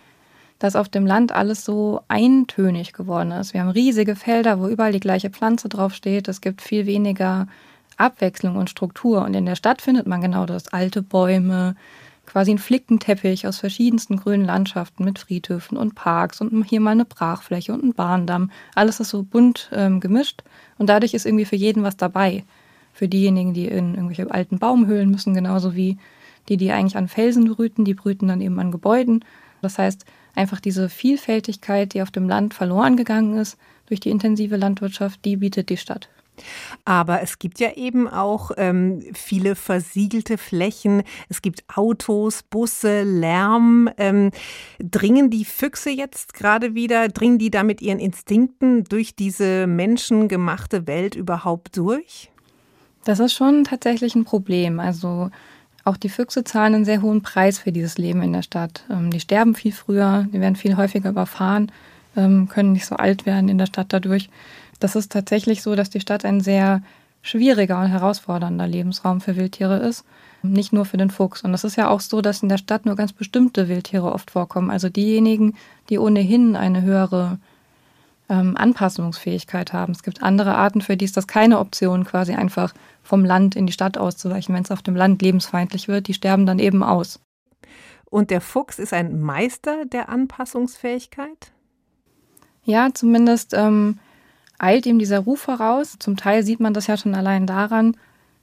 dass 0.59 0.77
auf 0.77 0.89
dem 0.89 1.07
Land 1.07 1.33
alles 1.33 1.65
so 1.65 2.01
eintönig 2.09 2.93
geworden 2.93 3.31
ist. 3.33 3.53
Wir 3.53 3.61
haben 3.61 3.71
riesige 3.71 4.17
Felder, 4.17 4.61
wo 4.61 4.69
überall 4.69 4.93
die 4.93 5.01
gleiche 5.01 5.31
Pflanze 5.31 5.69
draufsteht. 5.69 6.29
Es 6.29 6.41
gibt 6.41 6.63
viel 6.63 6.87
weniger 6.87 7.47
Abwechslung 7.97 8.57
und 8.57 8.71
Struktur. 8.71 9.23
Und 9.25 9.35
in 9.35 9.47
der 9.47 9.57
Stadt 9.57 9.83
findet 9.83 10.07
man 10.07 10.21
genau 10.21 10.47
das. 10.47 10.69
Alte 10.69 11.03
Bäume, 11.03 11.77
quasi 12.27 12.51
ein 12.51 12.59
Flickenteppich 12.59 13.47
aus 13.47 13.59
verschiedensten 13.59 14.17
grünen 14.17 14.45
Landschaften 14.45 15.05
mit 15.05 15.19
Friedhöfen 15.19 15.79
und 15.79 15.95
Parks 15.95 16.41
und 16.41 16.65
hier 16.65 16.81
mal 16.81 16.91
eine 16.91 17.05
Brachfläche 17.05 17.73
und 17.73 17.85
ein 17.85 17.95
Bahndamm. 17.95 18.51
Alles 18.75 19.01
ist 19.01 19.11
so 19.11 19.23
bunt 19.23 19.71
ähm, 19.73 20.01
gemischt 20.01 20.43
und 20.79 20.89
dadurch 20.89 21.15
ist 21.15 21.27
irgendwie 21.27 21.45
für 21.45 21.57
jeden 21.57 21.83
was 21.83 21.97
dabei. 21.97 22.45
Für 22.97 23.09
diejenigen, 23.09 23.53
die 23.53 23.67
in 23.67 23.95
irgendwelche 23.95 24.31
alten 24.31 24.59
Baumhöhlen 24.59 25.11
müssen, 25.11 25.35
genauso 25.35 25.77
wie 25.77 25.99
die, 26.49 26.57
die 26.57 26.73
eigentlich 26.73 26.97
an 26.97 27.09
Felsen 27.09 27.45
brüten, 27.45 27.85
die 27.85 27.93
brüten 27.93 28.29
dann 28.29 28.41
eben 28.41 28.59
an 28.59 28.71
Gebäuden. 28.71 29.23
Das 29.61 29.77
heißt, 29.77 30.07
einfach 30.35 30.61
diese 30.61 30.89
Vielfältigkeit, 30.89 31.93
die 31.93 32.01
auf 32.01 32.11
dem 32.11 32.27
Land 32.27 32.55
verloren 32.55 32.97
gegangen 32.97 33.37
ist 33.37 33.59
durch 33.85 34.01
die 34.01 34.09
intensive 34.09 34.57
Landwirtschaft, 34.57 35.27
die 35.27 35.37
bietet 35.37 35.69
die 35.69 35.77
Stadt. 35.77 36.09
Aber 36.87 37.21
es 37.21 37.39
gibt 37.39 37.61
ja 37.61 37.73
eben 37.75 38.09
auch 38.09 38.51
ähm, 38.57 39.03
viele 39.13 39.57
versiegelte 39.57 40.39
Flächen. 40.39 41.03
Es 41.29 41.43
gibt 41.43 41.65
Autos, 41.75 42.45
Busse, 42.45 43.03
Lärm. 43.03 43.91
Ähm, 43.99 44.31
dringen 44.79 45.29
die 45.29 45.45
Füchse 45.45 45.91
jetzt 45.91 46.33
gerade 46.33 46.75
wieder, 46.75 47.09
dringen 47.09 47.39
die 47.39 47.51
da 47.51 47.63
mit 47.63 47.83
ihren 47.83 47.99
Instinkten 47.99 48.85
durch 48.85 49.15
diese 49.15 49.67
menschengemachte 49.67 50.87
Welt 50.87 51.15
überhaupt 51.15 51.77
durch? 51.77 52.31
Das 53.07 53.21
ist 53.21 53.35
schon 53.35 53.63
tatsächlich 53.63 54.17
ein 54.17 54.25
Problem. 54.25 54.81
Also 54.81 55.31
auch 55.85 55.97
die 55.97 56.09
Füchse 56.09 56.43
zahlen 56.43 56.75
einen 56.75 56.85
sehr 56.85 57.03
hohen 57.03 57.23
Preis 57.23 57.61
für 57.61 57.71
dieses 57.71 57.99
Leben 57.99 58.21
in 58.21 58.33
der 58.33 58.43
Stadt. 58.43 58.83
Ähm, 58.91 59.13
die 59.13 59.21
sterben 59.21 59.55
viel 59.55 59.71
früher, 59.71 60.27
die 60.33 60.41
werden 60.41 60.57
viel 60.57 60.77
häufiger 60.77 61.11
überfahren, 61.11 61.71
ähm, 62.17 62.49
können 62.49 62.73
nicht 62.73 62.85
so 62.85 62.97
alt 62.97 63.25
werden 63.25 63.49
in 63.49 63.59
der 63.59 63.67
Stadt 63.67 63.93
dadurch. 63.93 64.29
Das 64.81 64.97
ist 64.97 65.13
tatsächlich 65.13 65.63
so, 65.63 65.77
dass 65.77 65.89
die 65.89 66.01
Stadt 66.01 66.25
ein 66.25 66.41
sehr 66.41 66.83
schwieriger 67.23 67.81
und 67.81 67.87
herausfordernder 67.87 68.67
Lebensraum 68.67 69.21
für 69.21 69.37
Wildtiere 69.37 69.77
ist. 69.77 70.05
Nicht 70.43 70.73
nur 70.73 70.85
für 70.85 70.97
den 70.97 71.11
Fuchs. 71.11 71.43
Und 71.43 71.55
es 71.55 71.63
ist 71.63 71.77
ja 71.77 71.89
auch 71.89 72.01
so, 72.01 72.21
dass 72.21 72.43
in 72.43 72.49
der 72.49 72.59
Stadt 72.59 72.87
nur 72.87 72.97
ganz 72.97 73.13
bestimmte 73.13 73.69
Wildtiere 73.69 74.11
oft 74.11 74.33
vorkommen. 74.33 74.73
Also 74.73 74.89
diejenigen, 74.89 75.55
die 75.91 76.01
ohnehin 76.01 76.57
eine 76.57 76.83
höhere 76.83 77.39
ähm, 78.29 78.57
Anpassungsfähigkeit 78.57 79.73
haben. 79.73 79.93
Es 79.93 80.03
gibt 80.03 80.23
andere 80.23 80.55
Arten, 80.55 80.81
für 80.81 80.97
die 80.97 81.05
ist 81.05 81.17
das 81.17 81.27
keine 81.27 81.59
Option, 81.59 82.05
quasi 82.05 82.35
einfach 82.35 82.75
vom 83.03 83.25
Land 83.25 83.57
in 83.57 83.67
die 83.67 83.73
Stadt 83.73 83.99
auszuweichen. 83.99 84.55
Wenn 84.55 84.65
es 84.65 84.71
auf 84.71 84.83
dem 84.83 84.97
Land 84.97 85.23
lebensfeindlich 85.23 85.89
wird, 85.89 86.09
die 86.09 86.15
sterben 86.15 86.47
dann 86.47 86.59
eben 86.59 86.83
aus. 86.83 87.21
Und 88.11 88.31
der 88.31 88.41
Fuchs 88.41 88.79
ist 88.79 88.93
ein 88.93 89.21
Meister 89.21 89.85
der 89.85 90.09
Anpassungsfähigkeit? 90.09 91.53
Ja, 92.65 92.89
zumindest 92.93 93.55
ähm, 93.55 93.99
eilt 94.59 94.87
ihm 94.87 94.99
dieser 94.99 95.21
Ruf 95.21 95.41
voraus. 95.41 95.97
Zum 95.99 96.17
Teil 96.17 96.43
sieht 96.43 96.61
man 96.61 96.75
das 96.75 96.87
ja 96.87 96.97
schon 96.97 97.15
allein 97.15 97.47
daran, 97.47 97.97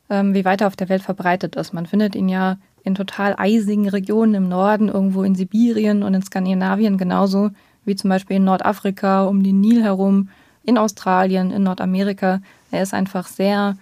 ähm, 0.10 0.34
wie 0.34 0.46
weit 0.46 0.62
er 0.62 0.68
auf 0.68 0.76
der 0.76 0.90
Welt 0.90 1.02
verbreitet 1.02 1.56
ist. 1.56 1.74
Man 1.74 1.86
findet 1.86 2.16
ihn 2.16 2.30
ja 2.30 2.58
in 2.84 2.96
total 2.96 3.36
eisigen 3.38 3.88
Regionen 3.88 4.36
im 4.36 4.50
Norden, 4.50 4.90
irgendwo 4.90 5.24
in 5.24 5.36
Sibirien 5.36 6.04
und 6.04 6.14
in 6.14 6.22
Skandinavien 6.22 6.98
genauso 6.98 7.52
wie 7.86 7.96
zum 7.96 8.10
Beispiel 8.10 8.38
in 8.38 8.44
Nordafrika, 8.44 9.26
um 9.26 9.44
den 9.44 9.62
Nil 9.62 9.84
herum, 9.84 10.30
in 10.64 10.78
Australien, 10.78 11.52
in 11.52 11.64
Nordamerika. 11.64 12.42
Er 12.72 12.84
ist 12.84 12.94
einfach 12.94 13.28
sehr 13.28 13.78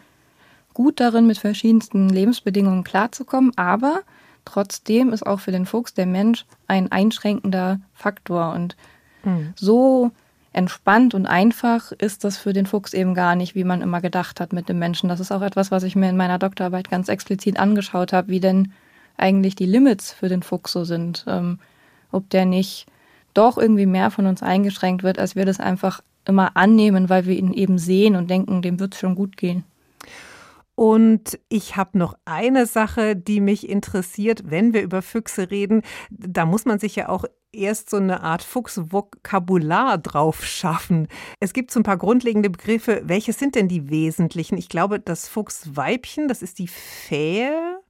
gut 0.74 1.00
darin, 1.00 1.28
mit 1.28 1.38
verschiedensten 1.38 2.10
Lebensbedingungen 2.10 2.84
klarzukommen, 2.84 3.52
aber 3.56 4.02
trotzdem 4.46 5.14
ist 5.14 5.26
auch 5.26 5.40
für 5.40 5.52
den 5.52 5.66
Fuchs 5.66 5.94
der 5.94 6.06
Mensch 6.06 6.46
ein 6.68 6.92
einschränkender 6.92 7.80
Faktor. 7.94 8.54
Und 8.54 8.76
mhm. 9.24 9.54
so 9.56 10.12
entspannt 10.54 11.14
und 11.14 11.28
einfach 11.28 11.92
ist 11.94 12.24
das 12.24 12.38
für 12.38 12.54
den 12.54 12.66
Fuchs 12.66 12.94
eben 12.94 13.14
gar 13.14 13.36
nicht, 13.36 13.56
wie 13.56 13.64
man 13.64 13.82
immer 13.82 14.02
gedacht 14.02 14.40
hat 14.40 14.52
mit 14.52 14.68
dem 14.68 14.80
Menschen. 14.80 15.08
Das 15.08 15.20
ist 15.20 15.32
auch 15.32 15.42
etwas, 15.42 15.72
was 15.72 15.84
ich 15.84 15.96
mir 15.96 16.10
in 16.10 16.18
meiner 16.18 16.40
Doktorarbeit 16.40 16.90
ganz 16.90 17.08
explizit 17.08 17.60
angeschaut 17.60 18.12
habe, 18.12 18.30
wie 18.30 18.40
denn 18.40 18.74
eigentlich 19.18 19.56
die 19.56 19.66
Limits 19.66 20.12
für 20.12 20.30
den 20.30 20.44
Fuchs 20.44 20.72
so 20.72 20.84
sind. 20.84 21.26
Ähm, 21.28 21.60
ob 22.12 22.30
der 22.30 22.46
nicht 22.46 22.88
doch 23.34 23.58
irgendwie 23.58 23.86
mehr 23.86 24.12
von 24.12 24.26
uns 24.26 24.44
eingeschränkt 24.44 25.04
wird, 25.04 25.20
als 25.20 25.36
wir 25.36 25.46
das 25.46 25.60
einfach 25.60 26.02
immer 26.26 26.56
annehmen, 26.56 27.10
weil 27.10 27.26
wir 27.26 27.36
ihn 27.38 27.54
eben 27.54 27.78
sehen 27.78 28.16
und 28.16 28.30
denken, 28.30 28.62
dem 28.62 28.80
wird 28.80 28.94
es 28.94 29.00
schon 29.00 29.16
gut 29.16 29.38
gehen. 29.38 29.64
Und 30.76 31.38
ich 31.50 31.76
habe 31.76 31.98
noch 31.98 32.16
eine 32.26 32.66
Sache, 32.66 33.16
die 33.16 33.40
mich 33.40 33.70
interessiert, 33.70 34.50
wenn 34.50 34.74
wir 34.74 34.82
über 34.82 35.02
Füchse 35.02 35.52
reden. 35.52 35.82
Da 36.10 36.46
muss 36.46 36.66
man 36.66 36.80
sich 36.80 36.96
ja 36.96 37.10
auch 37.10 37.26
erst 37.52 37.90
so 37.90 37.98
eine 37.98 38.24
Art 38.24 38.42
Fuchsvokabular 38.42 39.98
drauf 39.98 40.46
schaffen. 40.46 41.08
Es 41.40 41.54
gibt 41.54 41.72
so 41.72 41.80
ein 41.80 41.84
paar 41.84 41.98
grundlegende 41.98 42.50
Begriffe. 42.50 43.02
Welche 43.06 43.34
sind 43.34 43.56
denn 43.56 43.68
die 43.68 43.90
wesentlichen? 43.90 44.58
Ich 44.58 44.70
glaube, 44.70 45.00
das 45.00 45.28
Fuchsweibchen, 45.28 46.28
das 46.28 46.42
ist 46.42 46.60
die 46.60 46.70
Fähe. 46.70 47.81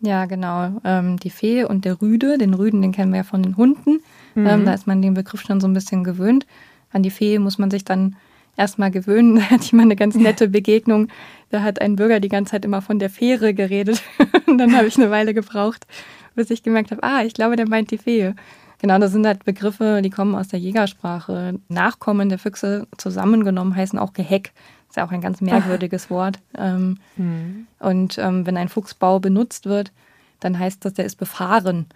Ja, 0.00 0.24
genau. 0.24 0.80
Ähm, 0.84 1.18
die 1.18 1.30
Fee 1.30 1.64
und 1.64 1.84
der 1.84 2.00
Rüde. 2.00 2.38
Den 2.38 2.54
Rüden, 2.54 2.82
den 2.82 2.92
kennen 2.92 3.12
wir 3.12 3.18
ja 3.18 3.24
von 3.24 3.42
den 3.42 3.56
Hunden. 3.56 4.00
Mhm. 4.34 4.46
Ähm, 4.46 4.64
da 4.64 4.74
ist 4.74 4.86
man 4.86 5.02
den 5.02 5.14
Begriff 5.14 5.42
schon 5.42 5.60
so 5.60 5.68
ein 5.68 5.74
bisschen 5.74 6.04
gewöhnt. 6.04 6.46
An 6.92 7.02
die 7.02 7.10
Fee 7.10 7.38
muss 7.38 7.58
man 7.58 7.70
sich 7.70 7.84
dann 7.84 8.16
erstmal 8.56 8.90
gewöhnen. 8.90 9.36
Da 9.40 9.50
hatte 9.50 9.64
ich 9.64 9.72
mal 9.72 9.82
eine 9.82 9.96
ganz 9.96 10.14
nette 10.14 10.48
Begegnung. 10.48 11.08
Da 11.50 11.62
hat 11.62 11.80
ein 11.80 11.96
Bürger 11.96 12.20
die 12.20 12.28
ganze 12.28 12.52
Zeit 12.52 12.64
immer 12.64 12.82
von 12.82 12.98
der 12.98 13.10
Fähre 13.10 13.54
geredet. 13.54 14.02
Und 14.46 14.58
dann 14.58 14.76
habe 14.76 14.86
ich 14.86 14.96
eine 14.96 15.10
Weile 15.10 15.34
gebraucht, 15.34 15.86
bis 16.34 16.50
ich 16.50 16.62
gemerkt 16.62 16.90
habe, 16.90 17.02
ah, 17.02 17.22
ich 17.22 17.34
glaube, 17.34 17.56
der 17.56 17.68
meint 17.68 17.90
die 17.90 17.98
Fee. 17.98 18.34
Genau, 18.80 18.98
das 18.98 19.12
sind 19.12 19.26
halt 19.26 19.44
Begriffe, 19.44 20.00
die 20.02 20.08
kommen 20.08 20.34
aus 20.34 20.48
der 20.48 20.58
Jägersprache. 20.58 21.60
Nachkommen 21.68 22.30
der 22.30 22.38
Füchse 22.38 22.86
zusammengenommen 22.96 23.76
heißen 23.76 23.98
auch 23.98 24.14
Geheck. 24.14 24.52
Ist 24.90 24.96
ja 24.96 25.06
auch 25.06 25.12
ein 25.12 25.20
ganz 25.20 25.40
merkwürdiges. 25.40 26.10
Wort. 26.10 26.40
Ähm, 26.58 26.98
mhm. 27.16 27.68
Und 27.78 28.18
ähm, 28.18 28.44
wenn 28.44 28.56
ein 28.56 28.68
Fuchsbau 28.68 29.20
benutzt 29.20 29.66
wird, 29.66 29.92
dann 30.40 30.58
heißt 30.58 30.84
das, 30.84 30.94
der 30.94 31.04
ist 31.04 31.14
befahren. 31.16 31.86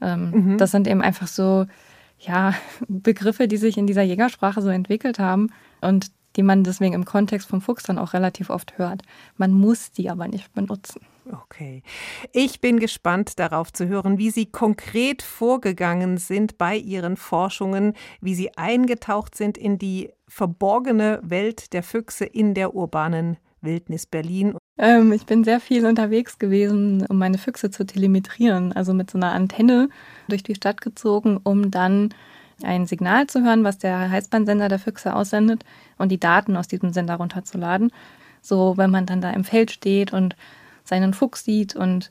Ähm, 0.00 0.30
mhm. 0.30 0.58
Das 0.58 0.70
sind 0.70 0.86
eben 0.86 1.02
einfach 1.02 1.26
so 1.26 1.66
ja, 2.20 2.54
Begriffe, 2.88 3.48
die 3.48 3.56
sich 3.56 3.76
in 3.76 3.88
dieser 3.88 4.02
Jägersprache 4.02 4.62
so 4.62 4.68
entwickelt 4.68 5.18
haben 5.18 5.50
und 5.80 6.12
die 6.36 6.44
man 6.44 6.62
deswegen 6.62 6.94
im 6.94 7.04
Kontext 7.04 7.48
vom 7.48 7.60
Fuchs 7.60 7.82
dann 7.82 7.98
auch 7.98 8.12
relativ 8.12 8.50
oft 8.50 8.78
hört. 8.78 9.02
Man 9.36 9.52
muss 9.52 9.90
die 9.90 10.08
aber 10.08 10.28
nicht 10.28 10.54
benutzen. 10.54 11.00
Okay. 11.30 11.82
Ich 12.32 12.60
bin 12.60 12.78
gespannt 12.78 13.38
darauf 13.38 13.72
zu 13.72 13.86
hören, 13.86 14.18
wie 14.18 14.30
Sie 14.30 14.46
konkret 14.46 15.22
vorgegangen 15.22 16.16
sind 16.16 16.58
bei 16.58 16.76
Ihren 16.76 17.16
Forschungen, 17.16 17.94
wie 18.20 18.34
Sie 18.34 18.56
eingetaucht 18.56 19.36
sind 19.36 19.58
in 19.58 19.78
die 19.78 20.10
verborgene 20.26 21.20
Welt 21.22 21.72
der 21.72 21.82
Füchse 21.82 22.24
in 22.24 22.54
der 22.54 22.74
urbanen 22.74 23.36
Wildnis 23.60 24.06
Berlin. 24.06 24.56
Ähm, 24.78 25.12
ich 25.12 25.26
bin 25.26 25.44
sehr 25.44 25.60
viel 25.60 25.84
unterwegs 25.86 26.38
gewesen, 26.38 27.04
um 27.06 27.18
meine 27.18 27.38
Füchse 27.38 27.70
zu 27.70 27.84
telemetrieren, 27.84 28.72
also 28.72 28.94
mit 28.94 29.10
so 29.10 29.18
einer 29.18 29.32
Antenne 29.32 29.88
durch 30.28 30.42
die 30.42 30.54
Stadt 30.54 30.80
gezogen, 30.80 31.40
um 31.42 31.70
dann 31.70 32.14
ein 32.62 32.86
Signal 32.86 33.26
zu 33.26 33.44
hören, 33.44 33.64
was 33.64 33.78
der 33.78 34.10
Heißbandsender 34.10 34.68
der 34.68 34.78
Füchse 34.78 35.14
aussendet 35.14 35.64
und 35.96 36.10
die 36.10 36.20
Daten 36.20 36.56
aus 36.56 36.68
diesem 36.68 36.92
Sender 36.92 37.16
runterzuladen. 37.16 37.92
So, 38.40 38.76
wenn 38.76 38.90
man 38.90 39.06
dann 39.06 39.20
da 39.20 39.30
im 39.30 39.44
Feld 39.44 39.70
steht 39.70 40.12
und 40.12 40.36
seinen 40.88 41.14
Fuchs 41.14 41.44
sieht 41.44 41.76
und 41.76 42.10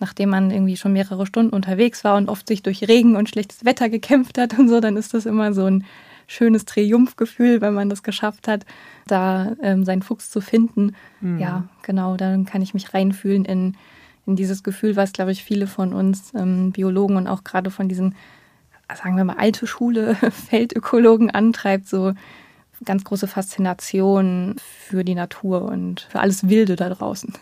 nachdem 0.00 0.30
man 0.30 0.50
irgendwie 0.50 0.76
schon 0.76 0.92
mehrere 0.92 1.26
Stunden 1.26 1.52
unterwegs 1.52 2.04
war 2.04 2.16
und 2.16 2.28
oft 2.28 2.46
sich 2.46 2.62
durch 2.62 2.86
Regen 2.88 3.16
und 3.16 3.28
schlechtes 3.28 3.64
Wetter 3.64 3.88
gekämpft 3.88 4.38
hat 4.38 4.58
und 4.58 4.68
so, 4.68 4.80
dann 4.80 4.96
ist 4.96 5.14
das 5.14 5.26
immer 5.26 5.52
so 5.52 5.64
ein 5.64 5.84
schönes 6.26 6.66
Triumphgefühl, 6.66 7.60
wenn 7.60 7.74
man 7.74 7.88
das 7.88 8.02
geschafft 8.02 8.48
hat, 8.48 8.66
da 9.06 9.56
ähm, 9.62 9.84
seinen 9.84 10.02
Fuchs 10.02 10.30
zu 10.30 10.40
finden. 10.40 10.94
Mhm. 11.20 11.38
Ja, 11.38 11.64
genau, 11.82 12.16
dann 12.16 12.44
kann 12.44 12.62
ich 12.62 12.74
mich 12.74 12.92
reinfühlen 12.94 13.44
in, 13.44 13.76
in 14.26 14.36
dieses 14.36 14.62
Gefühl, 14.62 14.94
was, 14.94 15.12
glaube 15.12 15.32
ich, 15.32 15.42
viele 15.42 15.66
von 15.66 15.92
uns 15.92 16.32
ähm, 16.34 16.70
Biologen 16.70 17.16
und 17.16 17.26
auch 17.26 17.44
gerade 17.44 17.70
von 17.70 17.88
diesen, 17.88 18.14
sagen 18.94 19.16
wir 19.16 19.24
mal, 19.24 19.36
alte 19.38 19.66
Schule 19.66 20.14
Feldökologen 20.50 21.30
antreibt, 21.30 21.88
so 21.88 22.12
ganz 22.84 23.04
große 23.04 23.26
Faszination 23.26 24.56
für 24.58 25.02
die 25.02 25.14
Natur 25.14 25.62
und 25.62 26.06
für 26.10 26.20
alles 26.20 26.48
Wilde 26.48 26.76
da 26.76 26.90
draußen. 26.90 27.32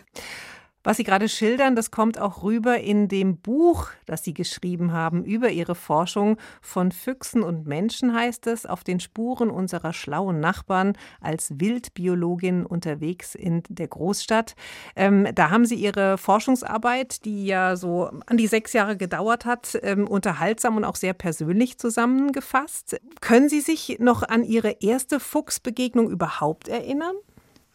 Was 0.87 0.99
Sie 0.99 1.03
gerade 1.03 1.29
schildern, 1.29 1.75
das 1.75 1.91
kommt 1.91 2.21
auch 2.21 2.45
rüber 2.45 2.79
in 2.79 3.09
dem 3.09 3.39
Buch, 3.39 3.89
das 4.05 4.23
Sie 4.23 4.35
geschrieben 4.35 4.93
haben 4.93 5.25
über 5.25 5.51
Ihre 5.51 5.75
Forschung 5.75 6.37
von 6.61 6.93
Füchsen 6.93 7.43
und 7.43 7.67
Menschen 7.67 8.15
heißt 8.15 8.47
es, 8.47 8.67
auf 8.67 8.85
den 8.85 9.01
Spuren 9.01 9.51
unserer 9.51 9.93
schlauen 9.93 10.39
Nachbarn 10.39 10.97
als 11.21 11.59
Wildbiologin 11.59 12.65
unterwegs 12.65 13.35
in 13.35 13.65
der 13.69 13.89
Großstadt. 13.89 14.55
Ähm, 14.95 15.27
da 15.35 15.51
haben 15.51 15.65
Sie 15.65 15.75
Ihre 15.75 16.19
Forschungsarbeit, 16.19 17.25
die 17.25 17.47
ja 17.47 17.75
so 17.75 18.09
an 18.27 18.37
die 18.37 18.47
sechs 18.47 18.73
Jahre 18.73 18.97
gedauert 18.97 19.45
hat, 19.45 19.77
ähm, 19.83 20.07
unterhaltsam 20.07 20.77
und 20.77 20.85
auch 20.85 20.95
sehr 20.95 21.15
persönlich 21.15 21.79
zusammengefasst. 21.79 23.01
Können 23.21 23.49
Sie 23.49 23.61
sich 23.61 23.97
noch 23.99 24.23
an 24.23 24.45
Ihre 24.45 24.77
erste 24.79 25.19
Fuchsbegegnung 25.19 26.09
überhaupt 26.09 26.69
erinnern? 26.69 27.17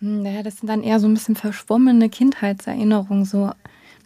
Hm, 0.02 0.24
naja, 0.24 0.44
das 0.44 0.58
sind 0.58 0.68
dann 0.68 0.84
eher 0.84 1.00
so 1.00 1.08
ein 1.08 1.14
bisschen 1.14 1.36
verschwommene 1.36 2.10
Kindheitserinnerungen, 2.10 3.26
so 3.26 3.52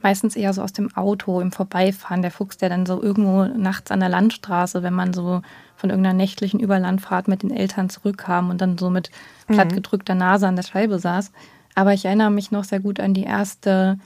meistens 0.01 0.35
eher 0.35 0.53
so 0.53 0.61
aus 0.61 0.73
dem 0.73 0.95
Auto 0.95 1.41
im 1.41 1.51
Vorbeifahren. 1.51 2.21
Der 2.21 2.31
Fuchs, 2.31 2.57
der 2.57 2.69
dann 2.69 2.85
so 2.85 3.01
irgendwo 3.01 3.45
nachts 3.45 3.89
an 3.89 4.01
der 4.01 4.09
Landstraße, 4.09 4.83
wenn 4.83 4.93
man 4.93 5.13
so 5.13 5.41
von 5.75 5.89
irgendeiner 5.89 6.15
nächtlichen 6.15 6.59
Überlandfahrt 6.59 7.27
mit 7.27 7.41
den 7.41 7.51
Eltern 7.51 7.89
zurückkam 7.89 8.49
und 8.49 8.61
dann 8.61 8.77
so 8.77 8.89
mit 8.89 9.09
mhm. 9.47 9.53
plattgedrückter 9.55 10.15
Nase 10.15 10.47
an 10.47 10.55
der 10.55 10.63
Scheibe 10.63 10.99
saß. 10.99 11.31
Aber 11.73 11.93
ich 11.93 12.05
erinnere 12.05 12.31
mich 12.31 12.51
noch 12.51 12.63
sehr 12.63 12.79
gut 12.79 12.99
an 12.99 13.13
die 13.13 13.23
erste 13.23 13.97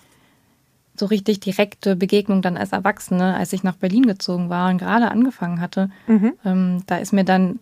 so 1.00 1.06
richtig 1.06 1.40
direkte 1.40 1.96
Begegnung 1.96 2.42
dann 2.42 2.58
als 2.58 2.74
Erwachsene, 2.74 3.36
als 3.36 3.54
ich 3.54 3.64
nach 3.64 3.76
Berlin 3.76 4.06
gezogen 4.06 4.50
war 4.50 4.70
und 4.70 4.80
gerade 4.80 5.10
angefangen 5.10 5.62
hatte. 5.62 5.90
Mhm. 6.08 6.34
Ähm, 6.46 6.84
da 6.88 6.98
ist 6.98 7.14
mir 7.14 7.24
dann 7.24 7.60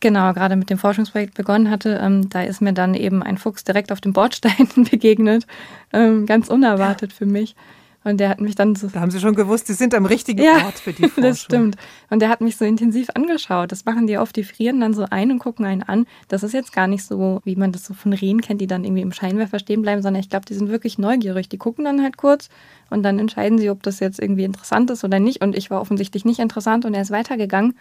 Genau, 0.00 0.32
gerade 0.32 0.54
mit 0.54 0.70
dem 0.70 0.78
Forschungsprojekt 0.78 1.34
begonnen 1.34 1.70
hatte, 1.70 1.98
ähm, 2.00 2.28
da 2.30 2.42
ist 2.42 2.60
mir 2.60 2.72
dann 2.72 2.94
eben 2.94 3.22
ein 3.22 3.36
Fuchs 3.36 3.64
direkt 3.64 3.90
auf 3.90 4.00
dem 4.00 4.12
Bordstein 4.12 4.68
begegnet, 4.90 5.46
ähm, 5.92 6.24
ganz 6.26 6.48
unerwartet 6.48 7.12
für 7.12 7.26
mich. 7.26 7.56
Und 8.04 8.18
der 8.18 8.28
hat 8.28 8.40
mich 8.40 8.54
dann 8.54 8.76
so. 8.76 8.86
Da 8.86 9.00
haben 9.00 9.10
Sie 9.10 9.18
schon 9.18 9.34
gewusst, 9.34 9.66
Sie 9.66 9.74
sind 9.74 9.92
am 9.92 10.06
richtigen 10.06 10.40
ja, 10.40 10.64
Ort 10.64 10.78
für 10.78 10.92
die 10.92 11.02
Forschung. 11.08 11.22
Das 11.22 11.40
stimmt. 11.40 11.76
Und 12.10 12.20
der 12.20 12.28
hat 12.28 12.40
mich 12.40 12.56
so 12.56 12.64
intensiv 12.64 13.08
angeschaut. 13.14 13.72
Das 13.72 13.84
machen 13.84 14.06
die 14.06 14.16
oft, 14.18 14.36
die 14.36 14.44
frieren 14.44 14.80
dann 14.80 14.94
so 14.94 15.04
ein 15.10 15.32
und 15.32 15.40
gucken 15.40 15.66
einen 15.66 15.82
an. 15.82 16.06
Das 16.28 16.44
ist 16.44 16.54
jetzt 16.54 16.72
gar 16.72 16.86
nicht 16.86 17.04
so, 17.04 17.40
wie 17.44 17.56
man 17.56 17.72
das 17.72 17.84
so 17.84 17.94
von 17.94 18.12
Rehen 18.12 18.40
kennt, 18.40 18.60
die 18.60 18.68
dann 18.68 18.84
irgendwie 18.84 19.02
im 19.02 19.12
Scheinwerfer 19.12 19.58
stehen 19.58 19.82
bleiben, 19.82 20.00
sondern 20.00 20.20
ich 20.20 20.30
glaube, 20.30 20.46
die 20.46 20.54
sind 20.54 20.70
wirklich 20.70 20.96
neugierig. 20.96 21.48
Die 21.48 21.58
gucken 21.58 21.84
dann 21.84 22.02
halt 22.02 22.16
kurz 22.16 22.48
und 22.88 23.02
dann 23.02 23.18
entscheiden 23.18 23.58
sie, 23.58 23.68
ob 23.68 23.82
das 23.82 23.98
jetzt 23.98 24.20
irgendwie 24.20 24.44
interessant 24.44 24.90
ist 24.90 25.02
oder 25.02 25.18
nicht. 25.18 25.42
Und 25.42 25.56
ich 25.56 25.68
war 25.70 25.80
offensichtlich 25.80 26.24
nicht 26.24 26.38
interessant 26.38 26.84
und 26.84 26.94
er 26.94 27.02
ist 27.02 27.10
weitergegangen. 27.10 27.74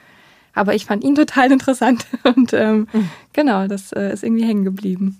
Aber 0.57 0.75
ich 0.75 0.85
fand 0.85 1.03
ihn 1.03 1.15
total 1.15 1.51
interessant 1.51 2.05
und 2.23 2.53
ähm, 2.53 2.87
mhm. 2.91 3.09
genau, 3.33 3.67
das 3.67 3.91
äh, 3.91 4.11
ist 4.11 4.23
irgendwie 4.23 4.45
hängen 4.45 4.65
geblieben. 4.65 5.19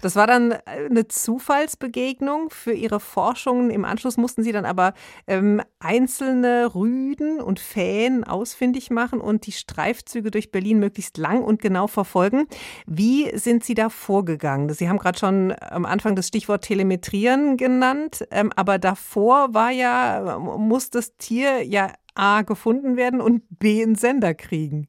Das 0.00 0.16
war 0.16 0.26
dann 0.26 0.54
eine 0.66 1.08
Zufallsbegegnung 1.08 2.50
für 2.50 2.72
Ihre 2.72 3.00
Forschungen. 3.00 3.70
Im 3.70 3.84
Anschluss 3.84 4.16
mussten 4.16 4.42
Sie 4.42 4.52
dann 4.52 4.64
aber 4.64 4.94
ähm, 5.26 5.60
einzelne 5.80 6.74
Rüden 6.74 7.40
und 7.40 7.58
Fähen 7.58 8.24
ausfindig 8.24 8.90
machen 8.90 9.20
und 9.20 9.46
die 9.46 9.52
Streifzüge 9.52 10.30
durch 10.30 10.50
Berlin 10.50 10.78
möglichst 10.78 11.18
lang 11.18 11.42
und 11.42 11.60
genau 11.60 11.86
verfolgen. 11.86 12.46
Wie 12.86 13.36
sind 13.36 13.64
Sie 13.64 13.74
da 13.74 13.88
vorgegangen? 13.88 14.72
Sie 14.72 14.88
haben 14.88 14.98
gerade 14.98 15.18
schon 15.18 15.54
am 15.60 15.84
Anfang 15.84 16.14
das 16.14 16.28
Stichwort 16.28 16.62
Telemetrieren 16.62 17.56
genannt, 17.56 18.24
ähm, 18.30 18.52
aber 18.54 18.78
davor 18.78 19.54
war 19.54 19.70
ja, 19.70 20.38
muss 20.38 20.90
das 20.90 21.16
Tier 21.16 21.62
ja 21.64 21.92
A 22.18 22.42
gefunden 22.42 22.96
werden 22.96 23.20
und 23.20 23.42
B 23.58 23.82
einen 23.82 23.94
Sender 23.94 24.34
kriegen. 24.34 24.88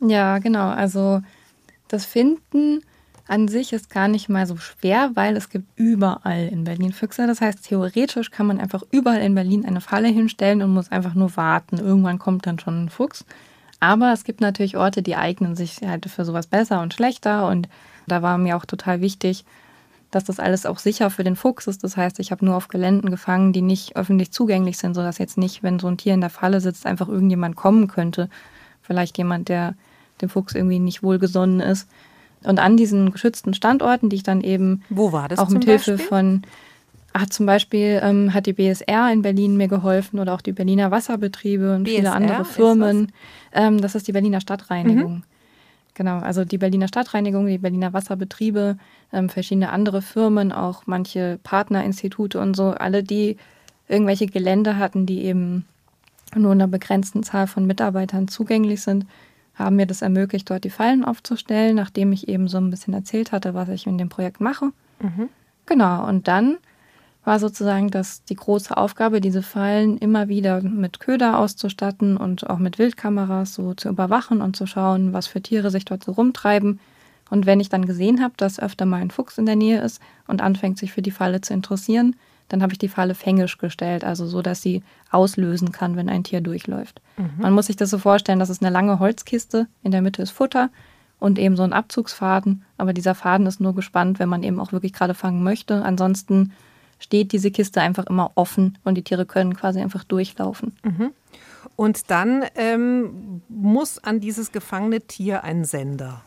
Ja, 0.00 0.38
genau. 0.38 0.68
Also 0.68 1.20
das 1.88 2.04
Finden 2.04 2.80
an 3.26 3.48
sich 3.48 3.72
ist 3.72 3.88
gar 3.88 4.08
nicht 4.08 4.28
mal 4.28 4.46
so 4.46 4.56
schwer, 4.56 5.10
weil 5.14 5.36
es 5.36 5.48
gibt 5.48 5.66
überall 5.76 6.48
in 6.48 6.64
Berlin 6.64 6.92
Füchse. 6.92 7.26
Das 7.26 7.40
heißt, 7.40 7.66
theoretisch 7.66 8.30
kann 8.30 8.46
man 8.46 8.60
einfach 8.60 8.82
überall 8.90 9.22
in 9.22 9.34
Berlin 9.34 9.64
eine 9.64 9.80
Falle 9.80 10.08
hinstellen 10.08 10.62
und 10.62 10.74
muss 10.74 10.92
einfach 10.92 11.14
nur 11.14 11.34
warten. 11.36 11.78
Irgendwann 11.78 12.18
kommt 12.18 12.46
dann 12.46 12.58
schon 12.58 12.84
ein 12.84 12.88
Fuchs. 12.90 13.24
Aber 13.80 14.12
es 14.12 14.24
gibt 14.24 14.40
natürlich 14.40 14.76
Orte, 14.76 15.02
die 15.02 15.16
eignen 15.16 15.56
sich 15.56 15.80
halt 15.86 16.06
für 16.06 16.24
sowas 16.24 16.46
besser 16.46 16.82
und 16.82 16.94
schlechter. 16.94 17.48
Und 17.48 17.68
da 18.06 18.22
war 18.22 18.36
mir 18.38 18.56
auch 18.56 18.66
total 18.66 19.00
wichtig, 19.00 19.44
dass 20.14 20.24
das 20.24 20.38
alles 20.38 20.66
auch 20.66 20.78
sicher 20.78 21.10
für 21.10 21.24
den 21.24 21.36
Fuchs 21.36 21.66
ist. 21.66 21.82
Das 21.82 21.96
heißt, 21.96 22.18
ich 22.20 22.30
habe 22.30 22.44
nur 22.44 22.56
auf 22.56 22.68
Geländen 22.68 23.10
gefangen, 23.10 23.52
die 23.52 23.62
nicht 23.62 23.96
öffentlich 23.96 24.30
zugänglich 24.30 24.78
sind, 24.78 24.94
sodass 24.94 25.18
jetzt 25.18 25.38
nicht, 25.38 25.62
wenn 25.62 25.78
so 25.78 25.88
ein 25.88 25.96
Tier 25.96 26.14
in 26.14 26.20
der 26.20 26.30
Falle 26.30 26.60
sitzt, 26.60 26.86
einfach 26.86 27.08
irgendjemand 27.08 27.56
kommen 27.56 27.88
könnte. 27.88 28.28
Vielleicht 28.82 29.18
jemand, 29.18 29.48
der 29.48 29.74
dem 30.20 30.28
Fuchs 30.28 30.54
irgendwie 30.54 30.78
nicht 30.78 31.02
wohlgesonnen 31.02 31.60
ist. 31.60 31.88
Und 32.44 32.58
an 32.58 32.76
diesen 32.76 33.10
geschützten 33.10 33.54
Standorten, 33.54 34.10
die 34.10 34.16
ich 34.16 34.22
dann 34.22 34.42
eben 34.42 34.82
Wo 34.90 35.12
war 35.12 35.28
das 35.28 35.38
auch 35.38 35.48
mit 35.48 35.64
Hilfe 35.64 35.98
von 35.98 36.42
Ach, 37.16 37.26
zum 37.26 37.46
Beispiel 37.46 38.00
ähm, 38.02 38.34
hat 38.34 38.46
die 38.46 38.52
BSR 38.52 39.12
in 39.12 39.22
Berlin 39.22 39.56
mir 39.56 39.68
geholfen 39.68 40.18
oder 40.18 40.34
auch 40.34 40.40
die 40.40 40.50
Berliner 40.50 40.90
Wasserbetriebe 40.90 41.76
und 41.76 41.84
BSR 41.84 41.96
viele 41.96 42.12
andere 42.12 42.44
Firmen. 42.44 43.12
Ähm, 43.52 43.80
das 43.80 43.94
ist 43.94 44.08
die 44.08 44.12
Berliner 44.12 44.40
Stadtreinigung. 44.40 45.14
Mhm. 45.18 45.22
Genau, 45.94 46.18
also 46.18 46.44
die 46.44 46.58
Berliner 46.58 46.88
Stadtreinigung, 46.88 47.46
die 47.46 47.58
Berliner 47.58 47.92
Wasserbetriebe, 47.92 48.76
ähm, 49.12 49.28
verschiedene 49.28 49.70
andere 49.70 50.02
Firmen, 50.02 50.50
auch 50.50 50.82
manche 50.86 51.38
Partnerinstitute 51.44 52.40
und 52.40 52.56
so, 52.56 52.70
alle 52.70 53.04
die 53.04 53.36
irgendwelche 53.88 54.26
Gelände 54.26 54.76
hatten, 54.76 55.06
die 55.06 55.24
eben 55.24 55.64
nur 56.34 56.52
einer 56.52 56.66
begrenzten 56.66 57.22
Zahl 57.22 57.46
von 57.46 57.66
Mitarbeitern 57.66 58.26
zugänglich 58.26 58.82
sind, 58.82 59.06
haben 59.54 59.76
mir 59.76 59.86
das 59.86 60.02
ermöglicht, 60.02 60.50
dort 60.50 60.64
die 60.64 60.70
Fallen 60.70 61.04
aufzustellen, 61.04 61.76
nachdem 61.76 62.12
ich 62.12 62.28
eben 62.28 62.48
so 62.48 62.58
ein 62.58 62.70
bisschen 62.70 62.94
erzählt 62.94 63.30
hatte, 63.30 63.54
was 63.54 63.68
ich 63.68 63.86
in 63.86 63.98
dem 63.98 64.08
Projekt 64.08 64.40
mache. 64.40 64.72
Mhm. 65.00 65.28
Genau, 65.66 66.06
und 66.08 66.26
dann 66.26 66.58
war 67.24 67.38
sozusagen 67.38 67.90
das 67.90 68.24
die 68.24 68.36
große 68.36 68.76
Aufgabe, 68.76 69.20
diese 69.20 69.42
Fallen 69.42 69.96
immer 69.98 70.28
wieder 70.28 70.60
mit 70.60 71.00
Köder 71.00 71.38
auszustatten 71.38 72.16
und 72.16 72.48
auch 72.48 72.58
mit 72.58 72.78
Wildkameras 72.78 73.54
so 73.54 73.74
zu 73.74 73.88
überwachen 73.88 74.42
und 74.42 74.56
zu 74.56 74.66
schauen, 74.66 75.12
was 75.12 75.26
für 75.26 75.40
Tiere 75.40 75.70
sich 75.70 75.84
dort 75.84 76.04
so 76.04 76.12
rumtreiben. 76.12 76.80
Und 77.30 77.46
wenn 77.46 77.60
ich 77.60 77.70
dann 77.70 77.86
gesehen 77.86 78.22
habe, 78.22 78.34
dass 78.36 78.60
öfter 78.60 78.84
mal 78.84 79.00
ein 79.00 79.10
Fuchs 79.10 79.38
in 79.38 79.46
der 79.46 79.56
Nähe 79.56 79.80
ist 79.80 80.00
und 80.28 80.42
anfängt, 80.42 80.78
sich 80.78 80.92
für 80.92 81.02
die 81.02 81.10
Falle 81.10 81.40
zu 81.40 81.54
interessieren, 81.54 82.16
dann 82.48 82.62
habe 82.62 82.72
ich 82.72 82.78
die 82.78 82.88
Falle 82.88 83.14
fängisch 83.14 83.56
gestellt, 83.56 84.04
also 84.04 84.26
so, 84.26 84.42
dass 84.42 84.60
sie 84.60 84.82
auslösen 85.10 85.72
kann, 85.72 85.96
wenn 85.96 86.10
ein 86.10 86.24
Tier 86.24 86.42
durchläuft. 86.42 87.00
Mhm. 87.16 87.30
Man 87.38 87.52
muss 87.54 87.66
sich 87.66 87.76
das 87.76 87.88
so 87.88 87.98
vorstellen, 87.98 88.38
das 88.38 88.50
ist 88.50 88.62
eine 88.62 88.70
lange 88.70 88.98
Holzkiste, 88.98 89.66
in 89.82 89.92
der 89.92 90.02
Mitte 90.02 90.20
ist 90.20 90.30
Futter 90.30 90.68
und 91.18 91.38
eben 91.38 91.56
so 91.56 91.62
ein 91.62 91.72
Abzugsfaden, 91.72 92.64
aber 92.76 92.92
dieser 92.92 93.14
Faden 93.14 93.46
ist 93.46 93.60
nur 93.60 93.74
gespannt, 93.74 94.18
wenn 94.18 94.28
man 94.28 94.42
eben 94.42 94.60
auch 94.60 94.72
wirklich 94.72 94.92
gerade 94.92 95.14
fangen 95.14 95.42
möchte. 95.42 95.82
Ansonsten 95.82 96.52
steht 97.04 97.32
diese 97.32 97.50
Kiste 97.50 97.82
einfach 97.82 98.06
immer 98.06 98.32
offen 98.34 98.78
und 98.82 98.94
die 98.94 99.02
Tiere 99.02 99.26
können 99.26 99.54
quasi 99.54 99.80
einfach 99.80 100.04
durchlaufen. 100.04 100.72
Mhm. 100.82 101.10
Und 101.76 102.10
dann 102.10 102.44
ähm, 102.54 103.42
muss 103.48 104.02
an 104.02 104.20
dieses 104.20 104.52
gefangene 104.52 105.02
Tier 105.02 105.44
ein 105.44 105.64
Sender. 105.64 106.22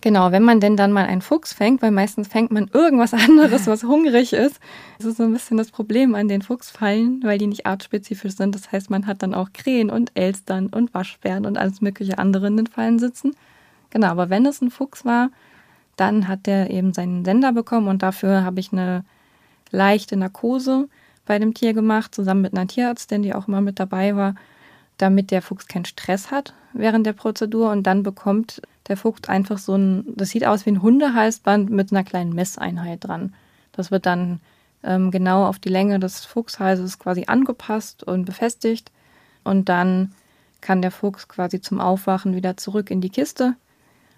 Genau, 0.00 0.32
wenn 0.32 0.42
man 0.42 0.58
denn 0.58 0.76
dann 0.76 0.90
mal 0.90 1.04
einen 1.04 1.20
Fuchs 1.20 1.52
fängt, 1.52 1.82
weil 1.82 1.90
meistens 1.90 2.28
fängt 2.28 2.50
man 2.50 2.70
irgendwas 2.72 3.12
anderes, 3.28 3.66
was 3.66 3.84
hungrig 3.84 4.32
ist. 4.32 4.58
Das 4.96 5.06
ist 5.06 5.18
so 5.18 5.24
ein 5.24 5.32
bisschen 5.32 5.58
das 5.58 5.70
Problem 5.70 6.14
an 6.14 6.28
den 6.28 6.40
Fuchsfallen, 6.40 7.20
weil 7.22 7.36
die 7.36 7.46
nicht 7.46 7.66
artspezifisch 7.66 8.34
sind. 8.34 8.54
Das 8.54 8.72
heißt, 8.72 8.88
man 8.88 9.06
hat 9.06 9.22
dann 9.22 9.34
auch 9.34 9.50
Krähen 9.52 9.90
und 9.90 10.12
Elstern 10.14 10.68
und 10.68 10.94
Waschbären 10.94 11.44
und 11.44 11.58
alles 11.58 11.82
mögliche 11.82 12.18
andere 12.18 12.46
in 12.46 12.56
den 12.56 12.66
Fallen 12.66 12.98
sitzen. 12.98 13.36
Genau, 13.90 14.08
aber 14.08 14.30
wenn 14.30 14.46
es 14.46 14.62
ein 14.62 14.70
Fuchs 14.70 15.04
war, 15.04 15.30
dann 15.96 16.26
hat 16.26 16.46
der 16.46 16.70
eben 16.70 16.94
seinen 16.94 17.26
Sender 17.26 17.52
bekommen 17.52 17.88
und 17.88 18.02
dafür 18.02 18.44
habe 18.44 18.60
ich 18.60 18.72
eine 18.72 19.04
leichte 19.72 20.16
Narkose 20.16 20.88
bei 21.26 21.38
dem 21.38 21.54
Tier 21.54 21.72
gemacht, 21.72 22.14
zusammen 22.14 22.42
mit 22.42 22.54
einer 22.54 22.66
Tierärztin, 22.66 23.22
die 23.22 23.34
auch 23.34 23.48
immer 23.48 23.60
mit 23.60 23.80
dabei 23.80 24.14
war, 24.16 24.34
damit 24.98 25.30
der 25.30 25.42
Fuchs 25.42 25.66
keinen 25.66 25.84
Stress 25.84 26.30
hat 26.30 26.54
während 26.72 27.06
der 27.06 27.12
Prozedur 27.12 27.70
und 27.70 27.82
dann 27.84 28.02
bekommt 28.02 28.62
der 28.88 28.96
Fuchs 28.96 29.28
einfach 29.28 29.58
so 29.58 29.74
ein, 29.76 30.04
das 30.16 30.30
sieht 30.30 30.46
aus 30.46 30.66
wie 30.66 30.70
ein 30.70 30.82
Hundehalsband 30.82 31.70
mit 31.70 31.92
einer 31.92 32.04
kleinen 32.04 32.34
Messeinheit 32.34 33.04
dran. 33.04 33.34
Das 33.72 33.90
wird 33.90 34.06
dann 34.06 34.40
ähm, 34.82 35.10
genau 35.10 35.46
auf 35.46 35.58
die 35.58 35.68
Länge 35.68 36.00
des 36.00 36.24
Fuchshalses 36.24 36.98
quasi 36.98 37.24
angepasst 37.26 38.02
und 38.02 38.24
befestigt. 38.24 38.90
Und 39.44 39.68
dann 39.68 40.12
kann 40.60 40.82
der 40.82 40.90
Fuchs 40.90 41.28
quasi 41.28 41.60
zum 41.60 41.80
Aufwachen 41.80 42.34
wieder 42.34 42.56
zurück 42.56 42.90
in 42.90 43.00
die 43.00 43.10
Kiste. 43.10 43.54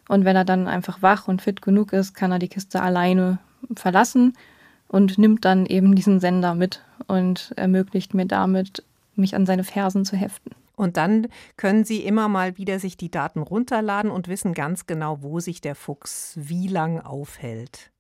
Und 0.09 0.25
wenn 0.25 0.37
er 0.37 0.45
dann 0.45 0.67
einfach 0.67 1.03
wach 1.03 1.29
und 1.29 1.43
fit 1.43 1.63
genug 1.63 1.93
ist, 1.93 2.15
kann 2.15 2.33
er 2.33 2.39
die 2.39 2.49
Kiste 2.49 2.83
alleine 2.83 3.39
verlassen 3.75 4.35
und 4.89 5.19
nimmt 5.19 5.45
dann 5.45 5.67
eben 5.67 5.95
diesen 5.95 6.21
Sender 6.21 6.55
mit 6.55 6.83
und 7.07 7.53
ermöglicht 7.57 8.15
mir 8.15 8.27
damit, 8.27 8.85
mich 9.17 9.35
an 9.35 9.47
seine 9.47 9.65
Fersen 9.65 10.05
zu 10.05 10.17
heften. 10.17 10.53
Und 10.77 10.97
dann 10.97 11.29
können 11.57 11.85
Sie 11.85 12.01
immer 12.01 12.29
mal 12.29 12.59
wieder 12.59 12.79
sich 12.81 12.97
die 12.97 13.11
Daten 13.11 13.41
runterladen 13.41 14.11
und 14.11 14.29
wissen 14.29 14.55
ganz 14.55 14.87
genau, 14.87 15.19
wo 15.23 15.39
sich 15.39 15.61
der 15.61 15.75
Fuchs 15.75 16.33
wie 16.37 16.67
lang 16.67 17.01
aufhält. 17.01 17.91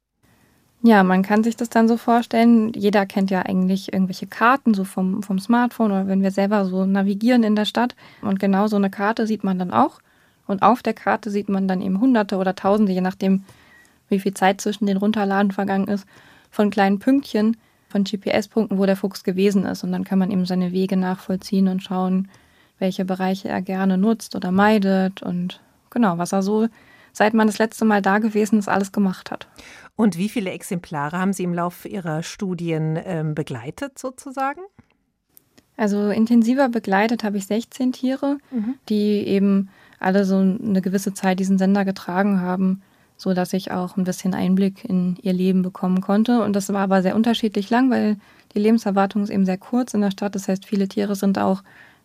Ja, 0.83 1.03
man 1.03 1.23
kann 1.23 1.43
sich 1.43 1.57
das 1.57 1.71
dann 1.71 1.89
so 1.89 1.97
vorstellen. 1.97 2.73
Jeder 2.75 3.07
kennt 3.07 3.31
ja 3.31 3.41
eigentlich 3.41 3.93
irgendwelche 3.93 4.27
Karten, 4.27 4.75
so 4.75 4.85
vom, 4.85 5.23
vom 5.23 5.39
Smartphone 5.39 5.93
oder 5.93 6.09
wenn 6.09 6.23
wir 6.23 6.31
selber 6.31 6.67
so 6.67 6.85
navigieren 6.85 7.43
in 7.43 7.57
der 7.57 7.65
Stadt. 7.65 7.95
Und 8.21 8.39
genau 8.39 8.67
so 8.67 8.77
eine 8.77 8.91
Karte 8.91 9.27
sieht 9.27 9.45
man 9.45 9.59
dann 9.59 9.71
auch. 9.71 10.01
Und 10.47 10.61
auf 10.63 10.83
der 10.83 10.93
Karte 10.93 11.31
sieht 11.31 11.49
man 11.49 11.69
dann 11.69 11.81
eben 11.81 12.01
Hunderte 12.01 12.37
oder 12.37 12.55
Tausende, 12.55 12.93
je 12.93 13.01
nachdem, 13.01 13.45
wie 14.11 14.21
viel 14.21 14.35
Zeit 14.35 14.61
zwischen 14.61 14.85
den 14.85 14.99
Runterladen 14.99 15.53
vergangen 15.53 15.89
ist, 15.89 16.07
von 16.55 16.71
kleinen 16.71 17.01
Pünktchen, 17.01 17.57
von 17.89 18.05
GPS-Punkten, 18.05 18.79
wo 18.79 18.87
der 18.87 18.97
Fuchs 18.97 19.25
gewesen 19.25 19.65
ist. 19.67 19.83
Und 19.83 19.91
dann 19.91 20.05
kann 20.05 20.21
man 20.21 20.31
eben 20.31 20.47
seine 20.47 20.71
Wege 20.71 20.97
nachvollziehen 20.97 21.67
und 21.67 21.83
schauen, 21.83 22.29
welche 22.79 23.05
Bereiche 23.05 23.49
er 23.49 23.61
gerne 23.61 23.99
nutzt 23.99 24.37
oder 24.37 24.53
meidet 24.53 25.23
und 25.23 25.61
genau, 25.91 26.19
was 26.19 26.33
er 26.33 26.43
so, 26.43 26.69
seit 27.13 27.35
man 27.35 27.49
das 27.49 27.59
letzte 27.59 27.85
Mal 27.85 28.03
da 28.03 28.19
gewesen 28.19 28.59
ist, 28.59 28.69
alles 28.69 28.93
gemacht 28.93 29.31
hat. 29.31 29.49
Und 29.97 30.17
wie 30.17 30.29
viele 30.29 30.51
Exemplare 30.51 31.19
haben 31.19 31.33
Sie 31.33 31.43
im 31.43 31.55
Laufe 31.55 31.89
Ihrer 31.89 32.23
Studien 32.23 32.99
ähm, 33.05 33.35
begleitet 33.35 33.99
sozusagen? 33.99 34.61
Also 35.77 36.11
intensiver 36.11 36.69
begleitet 36.69 37.25
habe 37.25 37.37
ich 37.37 37.47
16 37.47 37.93
Tiere, 37.93 38.39
mhm. 38.53 38.75
die 38.89 39.27
eben 39.27 39.71
alle 39.99 40.25
so 40.25 40.37
eine 40.37 40.83
gewisse 40.83 41.15
Zeit 41.15 41.41
diesen 41.41 41.59
Sender 41.59 41.85
getragen 41.85 42.41
haben, 42.41 42.83
so 43.17 43.35
dass 43.35 43.53
ich 43.53 43.71
auch 43.71 43.97
ein 43.97 44.05
bisschen 44.05 44.35
Einblick 44.35 44.85
in 44.85 45.17
ihr 45.23 45.33
Leben 45.33 45.63
bekommen 45.63 46.01
konnte. 46.01 46.43
Und 46.43 46.55
das 46.55 46.73
war 46.73 46.83
aber 46.83 47.03
sehr 47.03 47.17
unterschiedlich 47.17 47.71
lang, 47.71 47.91
weil 47.91 48.17
die 48.55 48.59
Lebenserwartung 48.59 49.23
ist 49.23 49.31
eben 49.31 49.47
sehr 49.47 49.59
kurz 49.59 49.95
in 49.95 50.01
der 50.01 50.11
Stadt. 50.11 50.35
Das 50.35 50.49
heißt, 50.49 50.67
viele 50.67 50.89
Tiere 50.89 51.15
sind 51.17 51.39
auch 51.39 51.63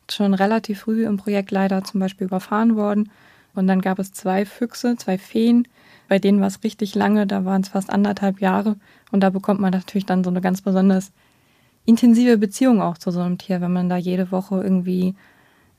schon 0.10 0.34
relativ 0.34 0.82
früh 0.82 1.06
im 1.06 1.17
Projekt 1.17 1.52
leider 1.52 1.84
zum 1.84 2.00
Beispiel 2.00 2.28
überfahren 2.28 2.76
worden. 2.76 3.10
Und 3.56 3.67
dann 3.67 3.82
gab 3.82 4.00
es 4.00 4.13
zwei 4.13 4.45
Füchse, 4.45 4.95
zwei 4.95 5.17
Feen, 5.17 5.67
bei 6.08 6.19
denen 6.19 6.39
war 6.39 6.48
es 6.48 6.63
richtig 6.63 6.95
lange, 6.95 7.28
da 7.28 7.45
waren 7.45 7.62
es 7.62 7.69
fast 7.69 7.89
anderthalb 7.89 8.41
Jahre. 8.41 8.78
Und 9.12 9.22
da 9.22 9.30
bekommt 9.30 9.60
man 9.60 9.72
natürlich 9.72 10.06
dann 10.06 10.24
so 10.24 10.30
eine 10.30 10.41
ganz 10.41 10.62
besonders 10.62 11.12
intensive 11.86 12.38
Beziehung 12.38 12.82
auch 12.82 12.98
zu 12.98 13.12
so 13.12 13.19
einem 13.19 13.38
Tier, 13.38 13.62
wenn 13.62 13.74
man 13.74 13.89
da 13.89 13.98
jede 13.98 14.32
Woche 14.32 14.62
irgendwie 14.62 15.15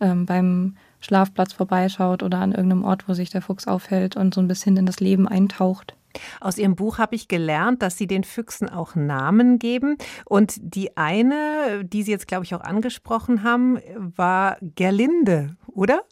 ähm, 0.01 0.27
beim 0.27 0.77
Schlafplatz 1.01 1.53
vorbeischaut 1.53 2.23
oder 2.23 2.39
an 2.39 2.53
irgendeinem 2.53 2.85
Ort, 2.85 3.09
wo 3.09 3.15
sich 3.15 3.31
der 3.31 3.43
Fuchs 3.43 3.67
aufhält 3.67 4.17
und 4.17 4.35
so 4.35 4.41
ein 4.41 4.49
bisschen 4.49 4.77
in 4.77 4.87
das 4.87 5.01
Leben 5.01 5.27
eintaucht. 5.27 5.97
Aus 6.41 6.59
Ihrem 6.59 6.75
Buch 6.75 6.99
habe 6.99 7.15
ich 7.15 7.29
gelernt, 7.29 7.83
dass 7.83 7.97
Sie 7.97 8.07
den 8.07 8.25
Füchsen 8.25 8.69
auch 8.69 8.95
Namen 8.95 9.59
geben. 9.59 9.97
Und 10.25 10.55
die 10.61 10.97
eine, 10.97 11.85
die 11.85 12.03
Sie 12.03 12.11
jetzt, 12.11 12.27
glaube 12.27 12.45
ich, 12.45 12.55
auch 12.55 12.63
angesprochen 12.63 13.43
haben, 13.43 13.79
war 13.97 14.57
Gerlinde, 14.61 15.57
oder? 15.69 16.03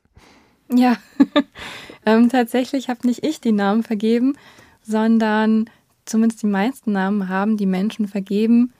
Ja, 0.72 0.96
ähm, 2.06 2.28
tatsächlich 2.28 2.88
habe 2.88 3.06
nicht 3.06 3.24
ich 3.24 3.40
die 3.40 3.52
Namen 3.52 3.82
vergeben, 3.82 4.36
sondern 4.82 5.68
zumindest 6.04 6.42
die 6.42 6.46
meisten 6.46 6.92
Namen 6.92 7.28
haben 7.28 7.56
die 7.56 7.66
Menschen 7.66 8.06
vergeben, 8.06 8.72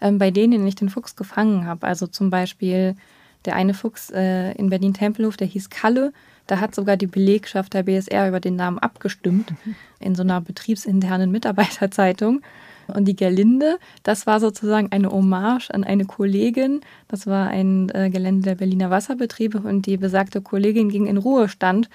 ähm, 0.00 0.18
bei 0.18 0.30
denen 0.30 0.66
ich 0.66 0.74
den 0.76 0.88
Fuchs 0.88 1.16
gefangen 1.16 1.66
habe. 1.66 1.86
Also 1.86 2.06
zum 2.06 2.30
Beispiel 2.30 2.96
der 3.46 3.56
eine 3.56 3.74
Fuchs 3.74 4.10
äh, 4.10 4.52
in 4.52 4.70
Berlin-Tempelhof, 4.70 5.36
der 5.36 5.46
hieß 5.46 5.70
Kalle 5.70 6.12
da 6.46 6.60
hat 6.60 6.74
sogar 6.74 6.96
die 6.96 7.06
Belegschaft 7.06 7.74
der 7.74 7.82
BSR 7.82 8.28
über 8.28 8.40
den 8.40 8.56
Namen 8.56 8.78
abgestimmt 8.78 9.52
in 10.00 10.14
so 10.14 10.22
einer 10.22 10.40
betriebsinternen 10.40 11.30
Mitarbeiterzeitung. 11.30 12.42
Und 12.88 13.06
die 13.06 13.16
Gerlinde, 13.16 13.78
das 14.04 14.28
war 14.28 14.38
sozusagen 14.38 14.92
eine 14.92 15.10
Hommage 15.10 15.70
an 15.72 15.82
eine 15.82 16.04
Kollegin. 16.04 16.82
Das 17.08 17.26
war 17.26 17.48
ein 17.48 17.90
äh, 17.92 18.10
Gelände 18.10 18.42
der 18.42 18.54
Berliner 18.54 18.90
Wasserbetriebe 18.90 19.58
und 19.58 19.86
die 19.86 19.96
besagte 19.96 20.40
Kollegin 20.40 20.88
ging 20.88 21.06
in 21.06 21.16
Ruhestand. 21.16 21.88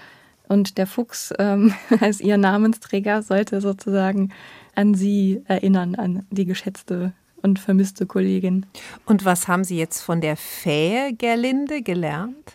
Und 0.50 0.78
der 0.78 0.88
Fuchs 0.88 1.34
ähm, 1.40 1.74
als 2.02 2.20
ihr 2.20 2.36
Namensträger 2.36 3.22
sollte 3.22 3.62
sozusagen 3.62 4.34
an 4.76 4.94
sie 4.94 5.42
erinnern, 5.48 5.96
an 5.96 6.26
die 6.30 6.46
geschätzte 6.46 7.14
und 7.42 7.60
vermisste 7.60 8.06
Kollegin. 8.06 8.66
Und 9.06 9.26
was 9.26 9.48
haben 9.48 9.64
Sie 9.64 9.78
jetzt 9.78 10.02
von 10.02 10.22
der 10.22 10.38
Fähe 10.38 11.14
Gerlinde 11.14 11.82
gelernt? 11.82 12.54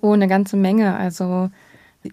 Oh, 0.00 0.12
eine 0.12 0.28
ganze 0.28 0.56
Menge. 0.56 0.96
Also 0.96 1.50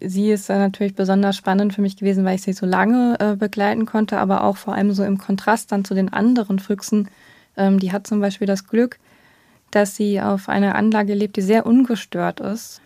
sie 0.02 0.32
ist 0.32 0.50
natürlich 0.50 0.95
besonders 0.95 1.36
spannend 1.36 1.74
für 1.74 1.82
mich 1.82 1.98
gewesen, 1.98 2.26
weil 2.26 2.36
ich 2.36 2.43
sie 2.43 2.54
so 2.54 2.65
lange 2.65 3.17
äh, 3.19 3.36
begleiten 3.36 3.86
konnte, 3.86 4.19
aber 4.19 4.43
auch 4.43 4.58
vor 4.58 4.76
allem 4.76 4.91
so 4.91 5.04
im 5.04 5.17
Kontrast 5.17 5.72
dann 5.72 5.86
zu 5.86 5.93
den 5.93 6.13
anderen 6.13 6.60
Füchsen. 6.60 7.10
Ähm, 7.58 7.80
die 7.80 7.91
hat 7.91 8.06
zum 8.06 8.19
Beispiel 8.19 8.48
das 8.48 8.67
Glück, 8.67 9.00
dass 9.72 9.95
sie 9.95 10.22
auf 10.22 10.50
einer 10.50 10.76
Anlage 10.76 11.13
lebt, 11.13 11.38
die 11.38 11.41
sehr 11.41 11.65
ungestört 11.65 12.39
ist, 12.39 12.82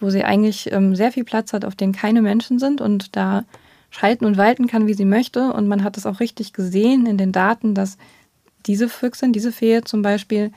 wo 0.00 0.10
sie 0.10 0.24
eigentlich 0.24 0.72
ähm, 0.72 0.94
sehr 0.94 1.12
viel 1.12 1.24
Platz 1.24 1.52
hat, 1.52 1.64
auf 1.64 1.74
dem 1.74 1.92
keine 1.92 2.22
Menschen 2.22 2.58
sind 2.58 2.80
und 2.80 3.16
da 3.16 3.44
schalten 3.90 4.24
und 4.24 4.36
walten 4.36 4.66
kann, 4.66 4.86
wie 4.86 4.94
sie 4.94 5.04
möchte. 5.04 5.52
Und 5.52 5.68
man 5.68 5.82
hat 5.82 5.96
es 5.96 6.06
auch 6.06 6.20
richtig 6.20 6.52
gesehen 6.52 7.06
in 7.06 7.18
den 7.18 7.32
Daten, 7.32 7.74
dass 7.74 7.96
diese 8.66 8.88
Füchsin, 8.88 9.32
diese 9.32 9.52
Fee 9.52 9.82
zum 9.82 10.02
Beispiel, 10.02 10.52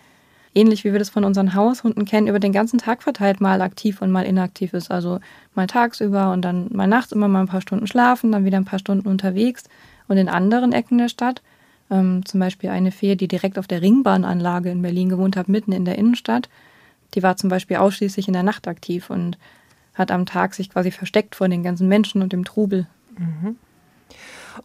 ähnlich 0.55 0.83
wie 0.83 0.91
wir 0.91 0.99
das 0.99 1.09
von 1.09 1.23
unseren 1.23 1.53
Haushunden 1.53 2.05
kennen, 2.05 2.27
über 2.27 2.39
den 2.39 2.53
ganzen 2.53 2.79
Tag 2.79 3.03
verteilt 3.03 3.41
mal 3.41 3.61
aktiv 3.61 4.01
und 4.01 4.11
mal 4.11 4.25
inaktiv 4.25 4.73
ist. 4.73 4.91
Also 4.91 5.19
mal 5.55 5.67
tagsüber 5.67 6.31
und 6.31 6.41
dann 6.43 6.67
mal 6.71 6.87
nachts 6.87 7.11
immer 7.11 7.27
mal 7.27 7.41
ein 7.41 7.47
paar 7.47 7.61
Stunden 7.61 7.87
schlafen, 7.87 8.31
dann 8.31 8.45
wieder 8.45 8.57
ein 8.57 8.65
paar 8.65 8.79
Stunden 8.79 9.07
unterwegs. 9.07 9.63
Und 10.07 10.17
in 10.17 10.29
anderen 10.29 10.71
Ecken 10.71 10.97
der 10.97 11.09
Stadt, 11.09 11.41
ähm, 11.91 12.25
zum 12.25 12.39
Beispiel 12.39 12.69
eine 12.69 12.91
Fee, 12.91 13.15
die 13.15 13.27
direkt 13.27 13.59
auf 13.59 13.67
der 13.67 13.81
Ringbahnanlage 13.81 14.71
in 14.71 14.81
Berlin 14.81 15.09
gewohnt 15.09 15.37
hat, 15.37 15.47
mitten 15.47 15.71
in 15.71 15.85
der 15.85 15.97
Innenstadt, 15.97 16.49
die 17.13 17.23
war 17.23 17.37
zum 17.37 17.49
Beispiel 17.49 17.77
ausschließlich 17.77 18.27
in 18.27 18.33
der 18.33 18.43
Nacht 18.43 18.67
aktiv 18.67 19.09
und 19.09 19.37
hat 19.95 20.11
am 20.11 20.25
Tag 20.25 20.53
sich 20.53 20.69
quasi 20.69 20.91
versteckt 20.91 21.35
vor 21.35 21.47
den 21.47 21.63
ganzen 21.63 21.87
Menschen 21.87 22.21
und 22.21 22.33
dem 22.33 22.45
Trubel. 22.45 22.87
Mhm. 23.17 23.57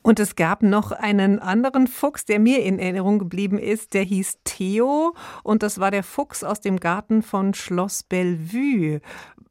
Und 0.03 0.21
es 0.21 0.37
gab 0.37 0.63
noch 0.63 0.93
einen 0.93 1.39
anderen 1.39 1.87
Fuchs, 1.87 2.25
der 2.25 2.39
mir 2.39 2.63
in 2.63 2.79
Erinnerung 2.79 3.19
geblieben 3.19 3.59
ist, 3.59 3.95
der 3.95 4.03
hieß 4.03 4.39
Theo 4.45 5.15
und 5.43 5.63
das 5.63 5.79
war 5.79 5.91
der 5.91 6.03
Fuchs 6.03 6.43
aus 6.43 6.61
dem 6.61 6.81
Garten 6.81 7.23
von 7.23 7.55
Schloss 7.55 8.03
Bellevue. 8.03 9.01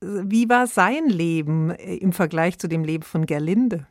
Wie 0.01 0.49
war 0.49 0.67
sein 0.67 1.07
Leben 1.07 1.71
äh, 1.71 1.95
im 1.95 2.13
Vergleich 2.13 2.59
zu 2.59 2.67
dem 2.67 2.83
Leben 2.83 3.03
von 3.03 3.25
Gerlinde? 3.25 3.87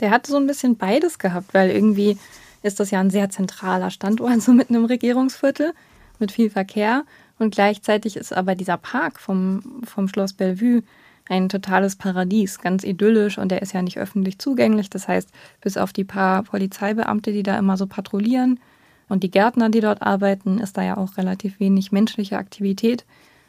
Der 0.00 0.10
hatte 0.10 0.30
so 0.30 0.36
ein 0.36 0.46
bisschen 0.46 0.76
beides 0.76 1.18
gehabt, 1.18 1.54
weil 1.54 1.70
irgendwie 1.70 2.18
ist 2.62 2.80
das 2.80 2.90
ja 2.90 3.00
ein 3.00 3.10
sehr 3.10 3.30
zentraler 3.30 3.90
Standort, 3.90 4.40
so 4.42 4.52
mitten 4.52 4.74
im 4.74 4.84
Regierungsviertel 4.84 5.72
mit 6.18 6.32
viel 6.32 6.50
Verkehr. 6.50 7.04
Und 7.38 7.54
gleichzeitig 7.54 8.16
ist 8.16 8.32
aber 8.32 8.54
dieser 8.54 8.76
Park 8.76 9.18
vom, 9.18 9.82
vom 9.84 10.08
Schloss 10.08 10.32
Bellevue 10.32 10.82
ein 11.28 11.48
totales 11.48 11.96
Paradies, 11.96 12.58
ganz 12.58 12.84
idyllisch 12.84 13.38
und 13.38 13.50
der 13.50 13.62
ist 13.62 13.72
ja 13.72 13.82
nicht 13.82 13.98
öffentlich 13.98 14.38
zugänglich. 14.38 14.90
Das 14.90 15.08
heißt, 15.08 15.30
bis 15.60 15.76
auf 15.76 15.92
die 15.92 16.04
paar 16.04 16.42
Polizeibeamte, 16.42 17.32
die 17.32 17.42
da 17.42 17.58
immer 17.58 17.76
so 17.76 17.86
patrouillieren 17.86 18.60
und 19.08 19.22
die 19.22 19.30
Gärtner, 19.30 19.70
die 19.70 19.80
dort 19.80 20.02
arbeiten, 20.02 20.58
ist 20.58 20.76
da 20.76 20.82
ja 20.82 20.96
auch 20.96 21.16
relativ 21.16 21.60
wenig 21.60 21.92
menschliche 21.92 22.36
Aktivität. 22.36 23.04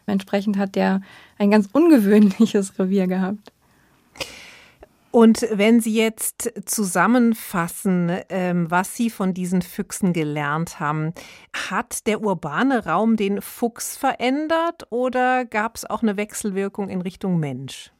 Entsprechend 0.05 0.57
hat 0.57 0.75
der 0.75 1.01
ein 1.37 1.51
ganz 1.51 1.67
ungewöhnliches 1.71 2.77
Revier 2.79 3.07
gehabt. 3.07 3.51
Und 5.15 5.47
wenn 5.49 5.79
Sie 5.79 5.95
jetzt 5.95 6.51
zusammenfassen, 6.65 8.11
ähm, 8.27 8.69
was 8.69 8.97
Sie 8.97 9.09
von 9.09 9.33
diesen 9.33 9.61
Füchsen 9.61 10.11
gelernt 10.11 10.81
haben, 10.81 11.13
hat 11.53 12.05
der 12.05 12.19
urbane 12.21 12.83
Raum 12.85 13.15
den 13.15 13.41
Fuchs 13.41 13.95
verändert 13.95 14.87
oder 14.89 15.45
gab 15.45 15.77
es 15.77 15.89
auch 15.89 16.01
eine 16.01 16.17
Wechselwirkung 16.17 16.89
in 16.89 16.99
Richtung 16.99 17.39
Mensch? 17.39 17.93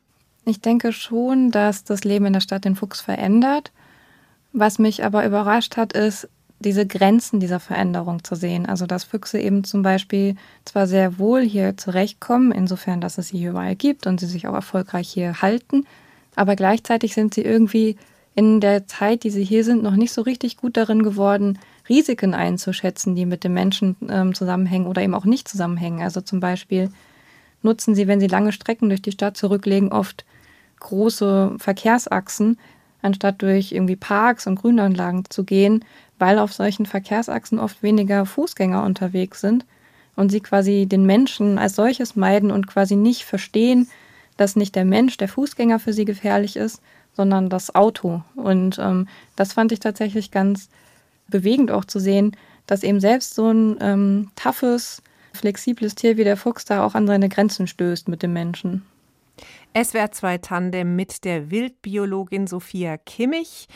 Ich 0.43 0.59
denke 0.59 0.91
schon, 0.91 1.51
dass 1.51 1.85
das 1.85 2.03
Leben 2.03 2.25
in 2.25 2.33
der 2.33 2.41
Stadt 2.41 2.65
den 2.65 2.75
Fuchs 2.75 2.99
verändert. 2.99 3.71
Was 4.51 4.77
mich 4.77 5.05
aber 5.05 5.25
überrascht 5.25 5.77
hat, 5.77 5.93
ist, 5.93 6.27
diese 6.59 6.85
Grenzen 6.85 7.39
dieser 7.39 7.61
Veränderung 7.61 8.25
zu 8.25 8.35
sehen. 8.35 8.65
Also 8.65 8.87
dass 8.87 9.05
Füchse 9.05 9.39
eben 9.39 9.63
zum 9.63 9.83
Beispiel 9.83 10.35
zwar 10.65 10.85
sehr 10.85 11.17
wohl 11.17 11.43
hier 11.43 11.77
zurechtkommen, 11.77 12.51
insofern, 12.51 12.99
dass 12.99 13.17
es 13.17 13.29
sie 13.29 13.37
hier 13.37 13.51
überall 13.51 13.77
gibt 13.77 14.05
und 14.05 14.19
sie 14.19 14.27
sich 14.27 14.49
auch 14.49 14.53
erfolgreich 14.53 15.07
hier 15.07 15.41
halten, 15.41 15.85
aber 16.35 16.55
gleichzeitig 16.55 17.13
sind 17.13 17.33
sie 17.33 17.41
irgendwie 17.41 17.97
in 18.35 18.59
der 18.59 18.85
Zeit, 18.87 19.23
die 19.23 19.29
sie 19.29 19.43
hier 19.43 19.63
sind, 19.63 19.81
noch 19.81 19.95
nicht 19.95 20.11
so 20.11 20.21
richtig 20.21 20.57
gut 20.57 20.75
darin 20.75 21.03
geworden, 21.03 21.57
Risiken 21.87 22.33
einzuschätzen, 22.33 23.15
die 23.15 23.25
mit 23.25 23.43
dem 23.43 23.53
Menschen 23.53 23.95
ähm, 24.09 24.33
zusammenhängen 24.33 24.87
oder 24.87 25.01
eben 25.01 25.13
auch 25.13 25.25
nicht 25.25 25.47
zusammenhängen. 25.47 26.01
Also 26.01 26.21
zum 26.21 26.39
Beispiel 26.39 26.89
nutzen 27.61 27.95
sie, 27.95 28.07
wenn 28.07 28.19
sie 28.19 28.27
lange 28.27 28.51
Strecken 28.51 28.89
durch 28.89 29.01
die 29.01 29.11
Stadt 29.11 29.37
zurücklegen, 29.37 29.91
oft 29.91 30.25
große 30.79 31.55
Verkehrsachsen, 31.57 32.57
anstatt 33.01 33.41
durch 33.41 33.71
irgendwie 33.71 33.95
Parks 33.95 34.47
und 34.47 34.55
Grünanlagen 34.55 35.23
zu 35.29 35.43
gehen, 35.43 35.85
weil 36.19 36.39
auf 36.39 36.53
solchen 36.53 36.85
Verkehrsachsen 36.85 37.59
oft 37.59 37.83
weniger 37.83 38.25
Fußgänger 38.25 38.83
unterwegs 38.83 39.41
sind 39.41 39.65
und 40.15 40.29
sie 40.31 40.41
quasi 40.41 40.87
den 40.87 41.05
Menschen 41.05 41.57
als 41.57 41.75
solches 41.75 42.15
meiden 42.15 42.51
und 42.51 42.67
quasi 42.67 42.95
nicht 42.95 43.23
verstehen, 43.23 43.87
dass 44.37 44.55
nicht 44.55 44.75
der 44.75 44.85
Mensch, 44.85 45.17
der 45.17 45.27
Fußgänger 45.27 45.79
für 45.79 45.93
sie 45.93 46.05
gefährlich 46.05 46.55
ist, 46.55 46.81
sondern 47.13 47.49
das 47.49 47.73
Auto. 47.73 48.21
Und 48.35 48.77
ähm, 48.79 49.07
das 49.35 49.53
fand 49.53 49.71
ich 49.71 49.79
tatsächlich 49.79 50.31
ganz 50.31 50.69
bewegend 51.27 51.71
auch 51.71 51.85
zu 51.85 51.99
sehen, 51.99 52.35
dass 52.67 52.83
eben 52.83 52.99
selbst 52.99 53.35
so 53.35 53.49
ein 53.49 53.77
ähm, 53.79 54.31
toughes, 54.35 55.01
flexibles 55.33 55.95
Tier 55.95 56.17
wie 56.17 56.23
der 56.23 56.37
Fuchs 56.37 56.65
da 56.65 56.83
auch 56.83 56.95
an 56.95 57.07
seine 57.07 57.29
Grenzen 57.29 57.67
stößt 57.67 58.07
mit 58.07 58.23
dem 58.23 58.33
Menschen. 58.33 58.85
SWR 59.75 60.11
2 60.11 60.37
Tandem 60.37 60.95
mit 60.95 61.25
der 61.25 61.51
Wildbiologin 61.51 62.47
Sophia 62.47 62.97
Kimmich. 62.97 63.67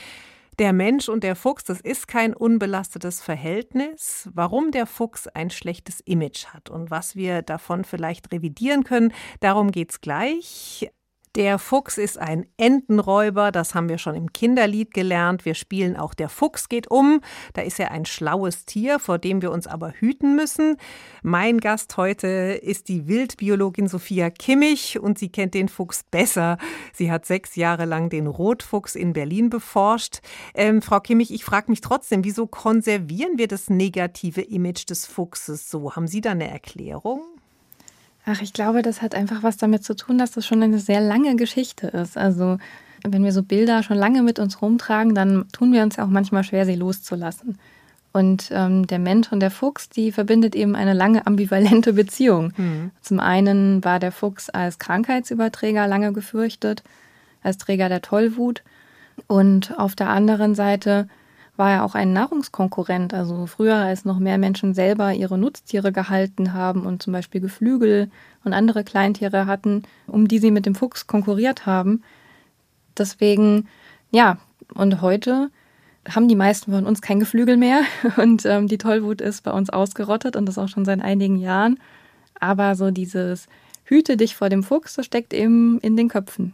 Der 0.60 0.74
Mensch 0.74 1.08
und 1.08 1.24
der 1.24 1.38
Fuchs, 1.38 1.64
das 1.64 1.80
ist 1.80 2.10
kein 2.10 2.34
unbelastetes 2.34 3.22
Verhältnis. 3.22 4.28
Warum 4.34 4.72
der 4.72 4.88
Fuchs 4.88 5.26
ein 5.28 5.52
schlechtes 5.52 6.02
Image 6.02 6.48
hat 6.48 6.70
und 6.70 6.92
was 6.92 7.16
wir 7.16 7.44
davon 7.44 7.86
vielleicht 7.86 8.34
revidieren 8.34 8.84
können, 8.84 9.14
darum 9.40 9.72
geht's 9.72 10.02
gleich. 10.02 10.92
Der 11.36 11.60
Fuchs 11.60 12.00
ist 12.00 12.18
ein 12.18 12.48
Entenräuber, 12.58 13.52
das 13.52 13.76
haben 13.76 13.88
wir 13.88 14.00
schon 14.00 14.16
im 14.16 14.34
Kinderlied 14.34 14.96
gelernt. 14.96 15.46
Wir 15.46 15.54
spielen 15.54 15.96
auch 15.96 16.16
Der 16.16 16.28
Fuchs 16.28 16.70
geht 16.70 16.90
um. 16.90 17.22
Da 17.54 17.62
ist 17.62 17.80
er 17.80 17.92
ein 17.92 18.06
schlaues 18.06 18.66
Tier, 18.66 18.98
vor 18.98 19.20
dem 19.20 19.44
wir 19.44 19.52
uns 19.52 19.68
aber 19.68 19.92
hüten 19.92 20.36
müssen. 20.36 20.78
Mein 21.22 21.60
Gast 21.60 21.98
heute 21.98 22.28
ist 22.28 22.90
die 22.90 23.08
Wildbiologin 23.08 23.88
Sophia 23.88 24.32
Kimmich 24.32 25.00
und 25.00 25.20
sie 25.20 25.30
kennt 25.30 25.54
den 25.54 25.70
Fuchs 25.70 26.04
besser. 26.04 26.58
Sie 26.94 27.12
hat 27.12 27.28
sechs 27.28 27.56
Jahre 27.56 27.86
lang 27.86 28.10
den 28.10 28.26
Rotfuchs 28.26 28.96
in 28.96 29.14
Berlin 29.14 29.52
beforscht. 29.52 30.22
Ähm, 30.56 30.82
Frau 30.82 31.00
Kimmich, 31.00 31.32
ich 31.32 31.46
frage 31.46 31.70
mich 31.70 31.82
trotzdem, 31.82 32.24
wieso 32.24 32.48
konservieren 32.48 33.38
wir 33.38 33.48
das 33.48 33.70
negative 33.70 34.42
Image 34.42 34.90
des 34.90 35.06
Fuchses 35.06 35.70
so? 35.70 35.96
Haben 35.96 36.08
Sie 36.08 36.22
da 36.22 36.32
eine 36.32 36.50
Erklärung? 36.50 37.39
Ach, 38.26 38.42
ich 38.42 38.54
glaube, 38.54 38.82
das 38.82 39.02
hat 39.02 39.16
einfach 39.16 39.44
was 39.44 39.58
damit 39.58 39.84
zu 39.84 39.96
tun, 39.96 40.18
dass 40.18 40.32
das 40.32 40.46
schon 40.46 40.62
eine 40.62 40.80
sehr 40.80 41.02
lange 41.02 41.36
Geschichte 41.36 41.88
ist. 41.88 42.18
Also 42.18 42.58
wenn 43.04 43.24
wir 43.24 43.32
so 43.32 43.44
Bilder 43.44 43.84
schon 43.84 43.98
lange 43.98 44.24
mit 44.24 44.40
uns 44.40 44.62
rumtragen, 44.62 45.16
dann 45.16 45.46
tun 45.52 45.74
wir 45.74 45.84
uns 45.84 45.96
ja 45.96 46.04
auch 46.06 46.10
manchmal 46.10 46.44
schwer, 46.44 46.66
sie 46.66 46.76
loszulassen. 46.76 47.58
Und 48.12 48.50
ähm, 48.52 48.88
der 48.88 49.00
Mensch 49.00 49.32
und 49.32 49.40
der 49.40 49.52
Fuchs, 49.52 49.88
die 49.88 50.12
verbindet 50.12 50.56
eben 50.56 50.76
eine 50.76 50.94
lange 50.94 51.28
ambivalente 51.28 51.94
Beziehung. 51.94 52.54
Mhm. 52.58 52.92
Zum 53.02 53.20
einen 53.20 53.84
war 53.84 54.00
der 54.00 54.12
Fuchs 54.12 54.50
als 54.50 54.80
Krankheitsüberträger 54.80 55.88
lange 55.88 56.12
gefürchtet, 56.12 56.84
als 57.44 57.58
Träger 57.58 57.88
der 57.88 58.02
Tollwut. 58.02 58.64
Und 59.28 59.78
auf 59.78 59.96
der 59.96 60.10
anderen 60.10 60.56
Seite 60.56 61.08
war 61.60 61.72
er 61.72 61.84
auch 61.84 61.94
ein 61.94 62.14
Nahrungskonkurrent. 62.14 63.14
Also 63.14 63.46
früher, 63.46 63.76
als 63.76 64.06
noch 64.06 64.18
mehr 64.18 64.38
Menschen 64.38 64.74
selber 64.74 65.14
ihre 65.14 65.38
Nutztiere 65.38 65.92
gehalten 65.92 66.54
haben 66.54 66.86
und 66.86 67.04
zum 67.04 67.14
Beispiel 67.14 67.42
Geflügel 67.42 68.10
und 68.46 68.54
andere 68.54 68.86
Kleintiere 68.86 69.46
hatten, 69.46 69.84
um 70.08 70.28
die 70.28 70.40
sie 70.40 70.52
mit 70.52 70.66
dem 70.66 70.74
Fuchs 70.74 71.06
konkurriert 71.06 71.66
haben. 71.66 72.02
Deswegen, 72.98 73.68
ja, 74.10 74.38
und 74.74 75.02
heute 75.02 75.52
haben 76.08 76.30
die 76.30 76.36
meisten 76.36 76.72
von 76.72 76.86
uns 76.86 77.02
kein 77.02 77.20
Geflügel 77.20 77.58
mehr 77.58 77.82
und 78.18 78.46
ähm, 78.46 78.68
die 78.68 78.78
Tollwut 78.78 79.20
ist 79.20 79.44
bei 79.44 79.52
uns 79.52 79.70
ausgerottet 79.70 80.38
und 80.38 80.46
das 80.46 80.58
auch 80.58 80.70
schon 80.70 80.86
seit 80.86 81.02
einigen 81.02 81.38
Jahren. 81.38 81.78
Aber 82.40 82.76
so 82.76 82.90
dieses 82.90 83.50
hüte 83.90 84.18
dich 84.18 84.36
vor 84.36 84.50
dem 84.50 84.64
Fuchs, 84.64 84.96
das 84.96 85.06
steckt 85.06 85.34
eben 85.34 85.80
in 85.80 85.98
den 85.98 86.10
Köpfen. 86.10 86.54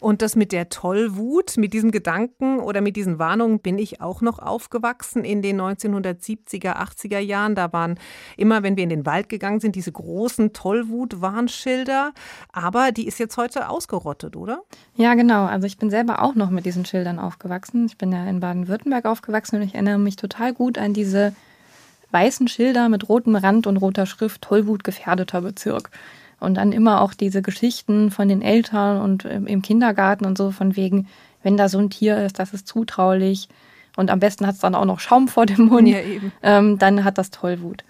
Und 0.00 0.22
das 0.22 0.36
mit 0.36 0.52
der 0.52 0.68
Tollwut, 0.68 1.56
mit 1.56 1.72
diesem 1.72 1.90
Gedanken 1.90 2.60
oder 2.60 2.80
mit 2.80 2.94
diesen 2.94 3.18
Warnungen 3.18 3.58
bin 3.58 3.78
ich 3.78 4.00
auch 4.00 4.20
noch 4.20 4.38
aufgewachsen 4.38 5.24
in 5.24 5.42
den 5.42 5.60
1970er, 5.60 6.76
80er 6.76 7.18
Jahren. 7.18 7.56
Da 7.56 7.72
waren 7.72 7.98
immer, 8.36 8.62
wenn 8.62 8.76
wir 8.76 8.84
in 8.84 8.90
den 8.90 9.06
Wald 9.06 9.28
gegangen 9.28 9.58
sind, 9.58 9.74
diese 9.74 9.90
großen 9.90 10.52
Tollwut-Warnschilder. 10.52 12.12
Aber 12.52 12.92
die 12.92 13.08
ist 13.08 13.18
jetzt 13.18 13.36
heute 13.36 13.68
ausgerottet, 13.68 14.36
oder? 14.36 14.62
Ja, 14.94 15.14
genau. 15.14 15.46
Also 15.46 15.66
ich 15.66 15.78
bin 15.78 15.90
selber 15.90 16.22
auch 16.22 16.36
noch 16.36 16.50
mit 16.50 16.64
diesen 16.64 16.84
Schildern 16.84 17.18
aufgewachsen. 17.18 17.86
Ich 17.86 17.98
bin 17.98 18.12
ja 18.12 18.24
in 18.28 18.38
Baden-Württemberg 18.38 19.06
aufgewachsen 19.06 19.56
und 19.56 19.62
ich 19.62 19.74
erinnere 19.74 19.98
mich 19.98 20.14
total 20.14 20.54
gut 20.54 20.78
an 20.78 20.94
diese 20.94 21.34
weißen 22.12 22.46
Schilder 22.46 22.88
mit 22.88 23.08
rotem 23.08 23.34
Rand 23.34 23.66
und 23.66 23.76
roter 23.78 24.06
Schrift 24.06 24.42
Tollwut 24.42 24.84
gefährdeter 24.84 25.40
Bezirk. 25.40 25.90
Und 26.38 26.56
dann 26.56 26.72
immer 26.72 27.00
auch 27.00 27.14
diese 27.14 27.40
Geschichten 27.40 28.10
von 28.10 28.28
den 28.28 28.42
Eltern 28.42 29.00
und 29.00 29.24
im 29.24 29.62
Kindergarten 29.62 30.26
und 30.26 30.36
so 30.36 30.50
von 30.50 30.76
wegen, 30.76 31.08
wenn 31.42 31.56
da 31.56 31.68
so 31.68 31.78
ein 31.78 31.90
Tier 31.90 32.24
ist, 32.24 32.38
das 32.38 32.52
ist 32.52 32.66
zutraulich 32.66 33.48
und 33.96 34.10
am 34.10 34.20
besten 34.20 34.46
hat 34.46 34.54
es 34.54 34.60
dann 34.60 34.74
auch 34.74 34.84
noch 34.84 35.00
Schaum 35.00 35.26
vor 35.26 35.46
dem 35.46 35.66
Mund, 35.66 35.88
ja, 35.88 35.98
ähm, 36.42 36.78
dann 36.78 37.02
hat 37.02 37.18
das 37.18 37.30
Tollwut. 37.30 37.82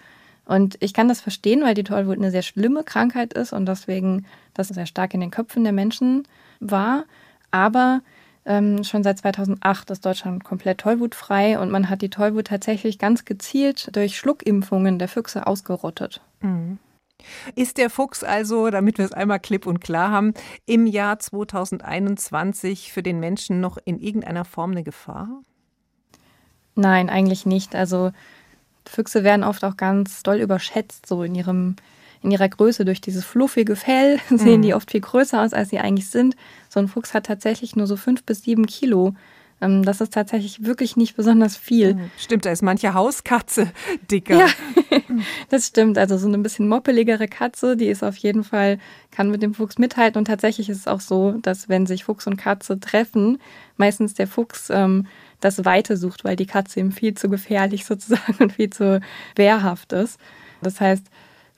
Und 0.46 0.76
ich 0.80 0.94
kann 0.94 1.08
das 1.08 1.20
verstehen, 1.20 1.62
weil 1.62 1.74
die 1.74 1.84
Tollwut 1.84 2.16
eine 2.16 2.30
sehr 2.30 2.42
schlimme 2.42 2.84
Krankheit 2.84 3.32
ist 3.34 3.52
und 3.52 3.66
deswegen 3.66 4.24
das 4.54 4.68
sehr 4.68 4.86
stark 4.86 5.12
in 5.12 5.20
den 5.20 5.32
Köpfen 5.32 5.64
der 5.64 5.72
Menschen 5.72 6.22
war. 6.60 7.04
Aber 7.50 8.00
ähm, 8.44 8.84
schon 8.84 9.02
seit 9.02 9.18
2008 9.18 9.90
ist 9.90 10.06
Deutschland 10.06 10.44
komplett 10.44 10.78
tollwutfrei 10.78 11.58
und 11.58 11.72
man 11.72 11.90
hat 11.90 12.00
die 12.00 12.10
Tollwut 12.10 12.46
tatsächlich 12.46 13.00
ganz 13.00 13.24
gezielt 13.24 13.94
durch 13.96 14.16
Schluckimpfungen 14.16 15.00
der 15.00 15.08
Füchse 15.08 15.48
ausgerottet. 15.48 16.20
Mhm. 16.40 16.78
Ist 17.54 17.78
der 17.78 17.90
Fuchs 17.90 18.22
also, 18.22 18.70
damit 18.70 18.98
wir 18.98 19.04
es 19.04 19.12
einmal 19.12 19.40
klipp 19.40 19.66
und 19.66 19.80
klar 19.80 20.10
haben, 20.10 20.34
im 20.66 20.86
Jahr 20.86 21.18
2021 21.18 22.92
für 22.92 23.02
den 23.02 23.20
Menschen 23.20 23.60
noch 23.60 23.78
in 23.84 23.98
irgendeiner 23.98 24.44
Form 24.44 24.72
eine 24.72 24.84
Gefahr? 24.84 25.42
Nein, 26.74 27.08
eigentlich 27.08 27.46
nicht. 27.46 27.74
Also 27.74 28.12
Füchse 28.86 29.24
werden 29.24 29.44
oft 29.44 29.64
auch 29.64 29.76
ganz 29.76 30.22
doll 30.22 30.36
überschätzt, 30.36 31.06
so 31.06 31.22
in 31.22 31.34
ihrem 31.34 31.76
in 32.22 32.30
ihrer 32.30 32.48
Größe 32.48 32.84
durch 32.84 33.00
dieses 33.00 33.24
fluffige 33.24 33.76
Fell 33.76 34.18
sehen 34.30 34.58
mhm. 34.58 34.62
die 34.62 34.74
oft 34.74 34.90
viel 34.90 35.00
größer 35.00 35.42
aus, 35.42 35.52
als 35.52 35.70
sie 35.70 35.78
eigentlich 35.78 36.10
sind. 36.10 36.34
So 36.68 36.80
ein 36.80 36.88
Fuchs 36.88 37.14
hat 37.14 37.26
tatsächlich 37.26 37.76
nur 37.76 37.86
so 37.86 37.96
fünf 37.96 38.24
bis 38.24 38.42
sieben 38.42 38.66
Kilo. 38.66 39.14
Ähm, 39.60 39.82
das 39.84 40.00
ist 40.00 40.12
tatsächlich 40.12 40.64
wirklich 40.64 40.96
nicht 40.96 41.16
besonders 41.16 41.56
viel. 41.56 41.94
Hm, 41.94 42.10
stimmt, 42.18 42.44
da 42.44 42.50
ist 42.50 42.62
manche 42.62 42.94
Hauskatze 42.94 43.70
dicker. 44.10 44.38
Ja, 44.38 44.46
das 45.48 45.66
stimmt. 45.66 45.98
Also 45.98 46.18
so 46.18 46.28
eine 46.28 46.38
bisschen 46.38 46.68
moppeligere 46.68 47.28
Katze, 47.28 47.76
die 47.76 47.86
ist 47.86 48.02
auf 48.02 48.16
jeden 48.16 48.44
Fall, 48.44 48.78
kann 49.10 49.30
mit 49.30 49.42
dem 49.42 49.54
Fuchs 49.54 49.78
mithalten. 49.78 50.18
Und 50.18 50.26
tatsächlich 50.26 50.68
ist 50.68 50.78
es 50.78 50.88
auch 50.88 51.00
so, 51.00 51.32
dass 51.42 51.68
wenn 51.68 51.86
sich 51.86 52.04
Fuchs 52.04 52.26
und 52.26 52.36
Katze 52.36 52.78
treffen, 52.78 53.38
meistens 53.76 54.14
der 54.14 54.26
Fuchs 54.26 54.68
ähm, 54.70 55.06
das 55.40 55.64
Weite 55.64 55.96
sucht, 55.96 56.24
weil 56.24 56.36
die 56.36 56.46
Katze 56.46 56.80
ihm 56.80 56.92
viel 56.92 57.14
zu 57.14 57.28
gefährlich 57.28 57.84
sozusagen 57.86 58.36
und 58.38 58.52
viel 58.52 58.70
zu 58.70 59.00
wehrhaft 59.36 59.92
ist. 59.92 60.20
Das 60.62 60.80
heißt, 60.80 61.06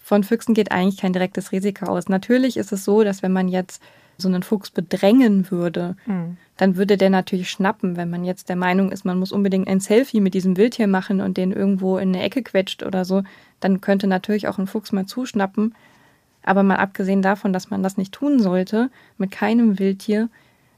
von 0.00 0.24
Füchsen 0.24 0.54
geht 0.54 0.72
eigentlich 0.72 1.00
kein 1.00 1.12
direktes 1.12 1.52
Risiko 1.52 1.86
aus. 1.86 2.08
Natürlich 2.08 2.56
ist 2.56 2.72
es 2.72 2.84
so, 2.84 3.04
dass 3.04 3.22
wenn 3.22 3.32
man 3.32 3.48
jetzt 3.48 3.82
so 4.18 4.28
einen 4.28 4.42
Fuchs 4.42 4.70
bedrängen 4.70 5.50
würde, 5.50 5.96
mhm. 6.06 6.36
dann 6.56 6.76
würde 6.76 6.96
der 6.96 7.08
natürlich 7.08 7.50
schnappen, 7.50 7.96
wenn 7.96 8.10
man 8.10 8.24
jetzt 8.24 8.48
der 8.48 8.56
Meinung 8.56 8.90
ist, 8.90 9.04
man 9.04 9.18
muss 9.18 9.32
unbedingt 9.32 9.68
ein 9.68 9.80
Selfie 9.80 10.20
mit 10.20 10.34
diesem 10.34 10.56
Wildtier 10.56 10.88
machen 10.88 11.20
und 11.20 11.36
den 11.36 11.52
irgendwo 11.52 11.98
in 11.98 12.08
eine 12.08 12.22
Ecke 12.22 12.42
quetscht 12.42 12.82
oder 12.82 13.04
so, 13.04 13.22
dann 13.60 13.80
könnte 13.80 14.08
natürlich 14.08 14.48
auch 14.48 14.58
ein 14.58 14.66
Fuchs 14.66 14.92
mal 14.92 15.06
zuschnappen. 15.06 15.74
Aber 16.42 16.62
mal 16.62 16.76
abgesehen 16.76 17.22
davon, 17.22 17.52
dass 17.52 17.70
man 17.70 17.82
das 17.82 17.96
nicht 17.96 18.12
tun 18.12 18.40
sollte, 18.40 18.90
mit 19.18 19.30
keinem 19.30 19.78
Wildtier, 19.78 20.28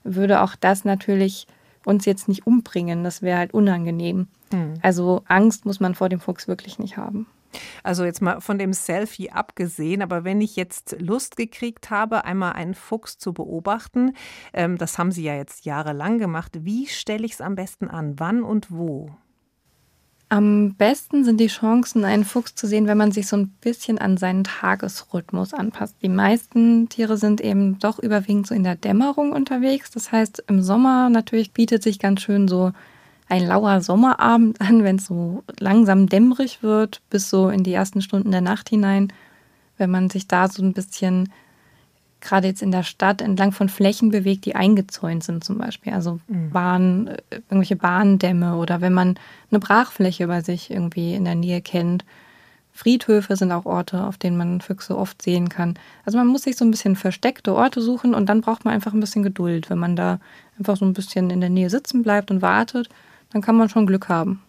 würde 0.04 0.42
auch 0.42 0.54
das 0.56 0.84
natürlich 0.84 1.46
uns 1.84 2.04
jetzt 2.04 2.28
nicht 2.28 2.46
umbringen. 2.46 3.04
Das 3.04 3.22
wäre 3.22 3.38
halt 3.38 3.54
unangenehm. 3.54 4.26
Mhm. 4.52 4.74
Also 4.82 5.22
Angst 5.26 5.64
muss 5.64 5.80
man 5.80 5.94
vor 5.94 6.08
dem 6.08 6.20
Fuchs 6.20 6.48
wirklich 6.48 6.78
nicht 6.78 6.96
haben. 6.96 7.26
Also 7.82 8.04
jetzt 8.04 8.22
mal 8.22 8.40
von 8.40 8.58
dem 8.58 8.72
Selfie 8.72 9.30
abgesehen, 9.30 10.02
aber 10.02 10.24
wenn 10.24 10.40
ich 10.40 10.56
jetzt 10.56 10.96
Lust 10.98 11.36
gekriegt 11.36 11.90
habe, 11.90 12.24
einmal 12.24 12.52
einen 12.52 12.74
Fuchs 12.74 13.18
zu 13.18 13.32
beobachten, 13.32 14.14
ähm, 14.52 14.78
das 14.78 14.98
haben 14.98 15.12
Sie 15.12 15.22
ja 15.22 15.34
jetzt 15.34 15.64
jahrelang 15.64 16.18
gemacht, 16.18 16.64
wie 16.64 16.86
stelle 16.86 17.24
ich 17.24 17.32
es 17.32 17.40
am 17.40 17.54
besten 17.54 17.88
an? 17.88 18.18
Wann 18.18 18.42
und 18.42 18.70
wo? 18.70 19.10
Am 20.32 20.76
besten 20.76 21.24
sind 21.24 21.40
die 21.40 21.48
Chancen, 21.48 22.04
einen 22.04 22.24
Fuchs 22.24 22.54
zu 22.54 22.68
sehen, 22.68 22.86
wenn 22.86 22.96
man 22.96 23.10
sich 23.10 23.26
so 23.26 23.36
ein 23.36 23.48
bisschen 23.60 23.98
an 23.98 24.16
seinen 24.16 24.44
Tagesrhythmus 24.44 25.52
anpasst. 25.52 25.96
Die 26.02 26.08
meisten 26.08 26.88
Tiere 26.88 27.16
sind 27.16 27.40
eben 27.40 27.80
doch 27.80 27.98
überwiegend 27.98 28.46
so 28.46 28.54
in 28.54 28.62
der 28.62 28.76
Dämmerung 28.76 29.32
unterwegs. 29.32 29.90
Das 29.90 30.12
heißt, 30.12 30.44
im 30.46 30.62
Sommer 30.62 31.10
natürlich 31.10 31.52
bietet 31.52 31.82
sich 31.82 31.98
ganz 31.98 32.22
schön 32.22 32.46
so 32.46 32.70
ein 33.30 33.46
lauer 33.46 33.80
Sommerabend 33.80 34.60
an, 34.60 34.82
wenn 34.82 34.96
es 34.96 35.06
so 35.06 35.44
langsam 35.58 36.08
dämmerig 36.08 36.62
wird, 36.62 37.00
bis 37.10 37.30
so 37.30 37.48
in 37.48 37.62
die 37.62 37.72
ersten 37.72 38.02
Stunden 38.02 38.32
der 38.32 38.40
Nacht 38.40 38.68
hinein. 38.68 39.12
Wenn 39.78 39.90
man 39.90 40.10
sich 40.10 40.26
da 40.26 40.48
so 40.48 40.62
ein 40.62 40.72
bisschen, 40.72 41.32
gerade 42.20 42.48
jetzt 42.48 42.60
in 42.60 42.72
der 42.72 42.82
Stadt, 42.82 43.22
entlang 43.22 43.52
von 43.52 43.68
Flächen 43.68 44.10
bewegt, 44.10 44.46
die 44.46 44.56
eingezäunt 44.56 45.22
sind 45.22 45.44
zum 45.44 45.58
Beispiel. 45.58 45.92
Also 45.92 46.18
mhm. 46.26 46.50
Bahn, 46.50 47.06
äh, 47.06 47.36
irgendwelche 47.48 47.76
Bahndämme 47.76 48.56
oder 48.56 48.80
wenn 48.80 48.92
man 48.92 49.14
eine 49.50 49.60
Brachfläche 49.60 50.26
bei 50.26 50.42
sich 50.42 50.70
irgendwie 50.70 51.14
in 51.14 51.24
der 51.24 51.36
Nähe 51.36 51.60
kennt. 51.60 52.04
Friedhöfe 52.72 53.36
sind 53.36 53.52
auch 53.52 53.66
Orte, 53.66 54.04
auf 54.04 54.16
denen 54.16 54.38
man 54.38 54.60
Füchse 54.60 54.96
oft 54.96 55.22
sehen 55.22 55.48
kann. 55.48 55.74
Also 56.04 56.18
man 56.18 56.26
muss 56.26 56.42
sich 56.42 56.56
so 56.56 56.64
ein 56.64 56.70
bisschen 56.70 56.96
versteckte 56.96 57.54
Orte 57.54 57.80
suchen 57.80 58.14
und 58.14 58.26
dann 58.26 58.40
braucht 58.40 58.64
man 58.64 58.74
einfach 58.74 58.92
ein 58.92 59.00
bisschen 59.00 59.22
Geduld, 59.22 59.70
wenn 59.70 59.78
man 59.78 59.96
da 59.96 60.18
einfach 60.58 60.76
so 60.76 60.84
ein 60.84 60.94
bisschen 60.94 61.30
in 61.30 61.40
der 61.40 61.50
Nähe 61.50 61.70
sitzen 61.70 62.02
bleibt 62.02 62.30
und 62.30 62.42
wartet 62.42 62.88
dann 63.32 63.42
kann 63.42 63.56
man 63.56 63.68
schon 63.68 63.86
Glück 63.86 64.08
haben. 64.08 64.42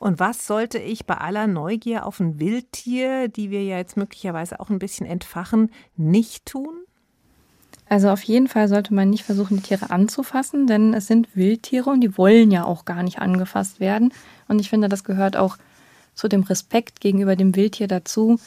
Und 0.00 0.18
was 0.18 0.46
sollte 0.46 0.78
ich 0.78 1.06
bei 1.06 1.16
aller 1.16 1.46
Neugier 1.46 2.06
auf 2.06 2.18
ein 2.18 2.40
Wildtier, 2.40 3.28
die 3.28 3.50
wir 3.50 3.62
ja 3.62 3.76
jetzt 3.76 3.96
möglicherweise 3.96 4.58
auch 4.58 4.70
ein 4.70 4.80
bisschen 4.80 5.06
entfachen, 5.06 5.70
nicht 5.96 6.46
tun? 6.46 6.74
Also 7.88 8.08
auf 8.10 8.22
jeden 8.22 8.48
Fall 8.48 8.68
sollte 8.68 8.94
man 8.94 9.10
nicht 9.10 9.22
versuchen, 9.22 9.58
die 9.58 9.62
Tiere 9.62 9.90
anzufassen, 9.90 10.66
denn 10.66 10.94
es 10.94 11.06
sind 11.06 11.36
Wildtiere 11.36 11.90
und 11.90 12.00
die 12.00 12.16
wollen 12.16 12.50
ja 12.50 12.64
auch 12.64 12.84
gar 12.84 13.02
nicht 13.02 13.20
angefasst 13.20 13.80
werden. 13.80 14.12
Und 14.48 14.60
ich 14.60 14.70
finde, 14.70 14.88
das 14.88 15.04
gehört 15.04 15.36
auch 15.36 15.58
zu 16.14 16.26
dem 16.26 16.42
Respekt 16.42 17.00
gegenüber 17.00 17.36
dem 17.36 17.54
Wildtier 17.54 17.88
dazu, 17.88 18.38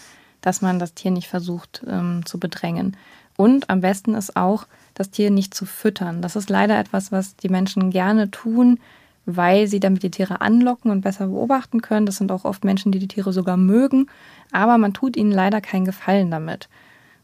dass 0.41 0.61
man 0.61 0.79
das 0.79 0.93
Tier 0.93 1.11
nicht 1.11 1.27
versucht 1.27 1.83
ähm, 1.87 2.25
zu 2.25 2.39
bedrängen. 2.39 2.97
Und 3.37 3.69
am 3.69 3.81
besten 3.81 4.13
ist 4.13 4.35
auch, 4.35 4.67
das 4.93 5.11
Tier 5.11 5.29
nicht 5.29 5.53
zu 5.53 5.65
füttern. 5.65 6.21
Das 6.21 6.35
ist 6.35 6.49
leider 6.49 6.79
etwas, 6.79 7.11
was 7.11 7.35
die 7.35 7.49
Menschen 7.49 7.91
gerne 7.91 8.31
tun, 8.31 8.79
weil 9.25 9.67
sie 9.67 9.79
damit 9.79 10.03
die 10.03 10.11
Tiere 10.11 10.41
anlocken 10.41 10.91
und 10.91 11.01
besser 11.01 11.27
beobachten 11.27 11.81
können. 11.81 12.05
Das 12.05 12.17
sind 12.17 12.31
auch 12.31 12.45
oft 12.45 12.63
Menschen, 12.63 12.91
die 12.91 12.99
die 12.99 13.07
Tiere 13.07 13.33
sogar 13.33 13.57
mögen, 13.57 14.07
aber 14.51 14.77
man 14.77 14.93
tut 14.93 15.17
ihnen 15.17 15.31
leider 15.31 15.61
keinen 15.61 15.85
Gefallen 15.85 16.31
damit. 16.31 16.69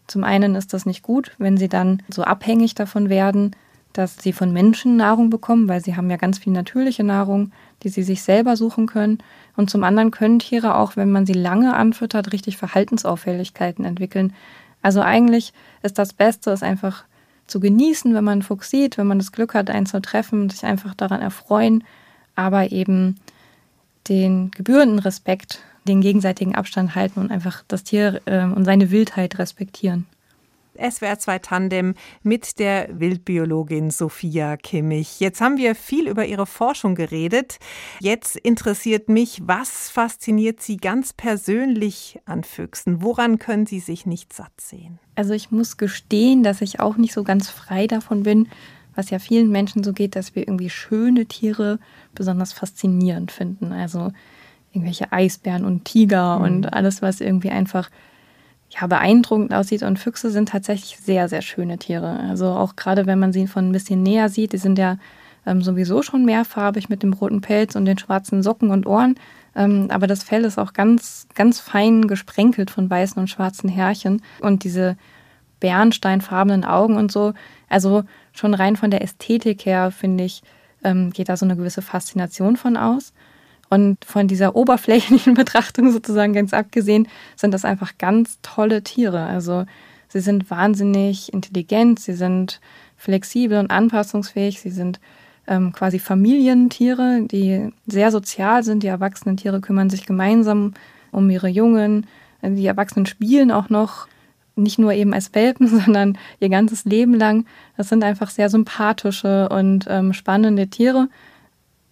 Zum 0.08 0.24
einen 0.24 0.56
ist 0.56 0.74
das 0.74 0.86
nicht 0.86 1.04
gut, 1.04 1.32
wenn 1.38 1.58
sie 1.58 1.70
dann 1.70 2.02
so 2.10 2.24
abhängig 2.24 2.76
davon 2.76 3.10
werden, 3.10 3.56
dass 3.94 4.18
sie 4.18 4.34
von 4.34 4.54
Menschen 4.54 4.98
Nahrung 4.98 5.30
bekommen, 5.30 5.68
weil 5.68 5.82
sie 5.82 5.96
haben 5.96 6.10
ja 6.10 6.18
ganz 6.18 6.40
viel 6.40 6.54
natürliche 6.54 7.04
Nahrung, 7.04 7.52
die 7.84 7.90
sie 7.90 8.04
sich 8.04 8.24
selber 8.24 8.56
suchen 8.56 8.88
können. 8.88 9.20
Und 9.56 9.70
zum 9.70 9.84
anderen 9.84 10.12
können 10.12 10.40
Tiere 10.40 10.76
auch, 10.76 10.96
wenn 10.96 11.12
man 11.12 11.26
sie 11.26 11.34
lange 11.34 11.76
anfüttert, 11.76 12.32
richtig 12.32 12.58
Verhaltensauffälligkeiten 12.58 13.86
entwickeln. 13.86 14.34
Also 14.82 15.02
eigentlich 15.02 15.54
ist 15.84 16.00
das 16.00 16.14
Beste, 16.14 16.52
es 16.52 16.64
einfach 16.64 17.04
zu 17.52 17.60
genießen, 17.60 18.14
wenn 18.14 18.24
man 18.24 18.34
einen 18.34 18.42
Fuchs 18.42 18.70
sieht, 18.70 18.98
wenn 18.98 19.08
man 19.08 19.20
das 19.20 19.32
Glück 19.32 19.54
hat, 19.54 19.70
einen 19.70 19.86
zu 19.86 20.02
treffen, 20.02 20.50
sich 20.50 20.64
einfach 20.64 20.96
daran 20.96 21.22
erfreuen, 21.22 21.84
aber 22.36 22.72
eben 22.72 23.18
den 24.08 24.52
gebührenden 24.52 25.00
Respekt, 25.00 25.60
den 25.88 26.02
gegenseitigen 26.02 26.56
Abstand 26.56 26.96
halten 26.96 27.20
und 27.20 27.32
einfach 27.32 27.64
das 27.68 27.84
Tier 27.84 28.22
äh, 28.26 28.44
und 28.44 28.66
seine 28.66 28.90
Wildheit 28.90 29.38
respektieren. 29.38 30.06
SWR 30.78 31.20
2 31.20 31.40
Tandem 31.40 31.94
mit 32.24 32.60
der 32.60 32.88
Wildbiologin 32.92 33.92
Sophia 33.92 34.58
Kimmich. 34.58 35.20
Jetzt 35.20 35.42
haben 35.42 35.58
wir 35.58 35.76
viel 35.76 36.08
über 36.08 36.26
Ihre 36.26 36.46
Forschung 36.46 36.96
geredet. 36.96 37.58
Jetzt 38.00 38.36
interessiert 38.38 39.10
mich, 39.10 39.42
was 39.46 39.90
fasziniert 39.90 40.62
Sie 40.62 40.78
ganz 40.78 41.14
persönlich 41.14 42.20
an 42.26 42.44
Füchsen? 42.44 43.02
Woran 43.02 43.40
können 43.40 43.66
Sie 43.66 43.80
sich 43.80 44.06
nicht 44.06 44.34
satt 44.34 44.60
sehen? 44.60 45.00
Also 45.16 45.34
ich 45.34 45.52
muss 45.52 45.78
gestehen, 45.78 46.44
dass 46.44 46.62
ich 46.62 46.80
auch 46.80 46.98
nicht 46.98 47.14
so 47.14 47.24
ganz 47.24 47.50
frei 47.50 47.88
davon 47.88 48.24
bin, 48.24 48.48
was 48.96 49.10
ja 49.10 49.20
vielen 49.20 49.50
Menschen 49.50 49.84
so 49.84 49.94
geht, 49.94 50.16
dass 50.16 50.36
wir 50.36 50.44
irgendwie 50.44 50.70
schöne 50.70 51.26
Tiere 51.26 51.80
besonders 52.14 52.54
faszinierend 52.54 53.32
finden. 53.32 53.72
Also 53.72 54.12
irgendwelche 54.72 55.12
Eisbären 55.12 55.66
und 55.66 55.86
Tiger 55.86 56.40
mhm. 56.40 56.46
und 56.46 56.74
alles, 56.74 57.02
was 57.02 57.22
irgendwie 57.22 57.50
einfach 57.50 57.90
ja, 58.80 58.88
beeindruckend 58.88 59.54
aussieht. 59.54 59.84
Und 59.84 60.00
Füchse 60.00 60.32
sind 60.32 60.50
tatsächlich 60.50 60.98
sehr, 60.98 61.28
sehr 61.30 61.42
schöne 61.42 61.78
Tiere. 61.78 62.20
Also 62.20 62.48
auch 62.48 62.76
gerade 62.76 63.06
wenn 63.06 63.20
man 63.20 63.34
sie 63.34 63.48
von 63.48 63.70
ein 63.70 63.72
bisschen 63.72 64.04
näher 64.04 64.30
sieht, 64.30 64.54
die 64.54 64.58
sind 64.58 64.78
ja 64.78 64.98
ähm, 65.46 65.62
sowieso 65.62 66.02
schon 66.02 66.26
mehrfarbig 66.26 66.90
mit 66.90 67.04
dem 67.04 67.14
roten 67.14 67.42
Pelz 67.42 67.76
und 67.76 67.86
den 67.86 67.98
schwarzen 67.98 68.44
Socken 68.44 68.72
und 68.72 68.86
Ohren. 68.86 69.16
Ähm, 69.56 69.88
aber 69.90 70.08
das 70.08 70.24
Fell 70.24 70.46
ist 70.46 70.58
auch 70.58 70.74
ganz, 70.74 71.28
ganz 71.36 71.60
fein 71.60 72.08
gesprenkelt 72.08 72.72
von 72.72 72.90
weißen 72.90 73.20
und 73.20 73.28
schwarzen 73.28 73.70
Härchen. 73.70 74.22
Und 74.40 74.64
diese 74.64 74.96
bernsteinfarbenen 75.60 76.66
Augen 76.66 76.98
und 76.98 77.12
so. 77.12 77.34
Also 77.70 78.04
schon 78.34 78.54
rein 78.54 78.76
von 78.76 78.92
der 78.92 79.02
Ästhetik 79.02 79.66
her, 79.66 79.92
finde 79.92 80.26
ich, 80.26 80.42
ähm, 80.84 81.12
geht 81.12 81.30
da 81.30 81.38
so 81.38 81.46
eine 81.46 81.56
gewisse 81.56 81.82
Faszination 81.82 82.58
von 82.58 82.76
aus. 82.76 83.14
Und 83.72 84.04
von 84.04 84.28
dieser 84.28 84.58
oberflächlichen 84.58 85.34
Betrachtung 85.42 85.92
sozusagen 85.94 86.34
ganz 86.34 86.54
abgesehen, 86.54 87.08
sind 87.38 87.54
das 87.54 87.64
einfach 87.64 87.98
ganz 87.98 88.38
tolle 88.42 88.84
Tiere. 88.84 89.24
Also 89.24 89.64
sie 90.10 90.20
sind 90.20 90.52
wahnsinnig 90.52 91.32
intelligent, 91.32 92.02
sie 92.02 92.14
sind 92.14 92.60
flexibel 92.98 93.58
und 93.58 93.72
anpassungsfähig, 93.72 94.60
sie 94.60 94.72
sind 94.72 95.00
ähm, 95.48 95.72
quasi 95.72 96.00
Familientiere, 96.00 97.22
die 97.24 97.72
sehr 97.88 98.12
sozial 98.12 98.64
sind. 98.64 98.84
Die 98.84 98.88
erwachsenen 98.88 99.38
Tiere 99.38 99.62
kümmern 99.62 99.90
sich 99.90 100.06
gemeinsam 100.06 100.74
um 101.14 101.30
ihre 101.30 101.48
Jungen. 101.48 102.08
Die 102.44 102.68
Erwachsenen 102.68 103.06
spielen 103.06 103.52
auch 103.52 103.70
noch 103.70 104.08
nicht 104.58 104.80
nur 104.80 104.92
eben 104.92 105.14
als 105.14 105.34
Welpen, 105.34 105.68
sondern 105.86 106.18
ihr 106.42 106.50
ganzes 106.50 106.84
Leben 106.84 107.14
lang. 107.14 107.46
Das 107.78 107.88
sind 107.88 108.04
einfach 108.04 108.32
sehr 108.32 108.50
sympathische 108.50 109.48
und 109.48 109.86
ähm, 109.88 110.12
spannende 110.12 110.68
Tiere. 110.68 111.08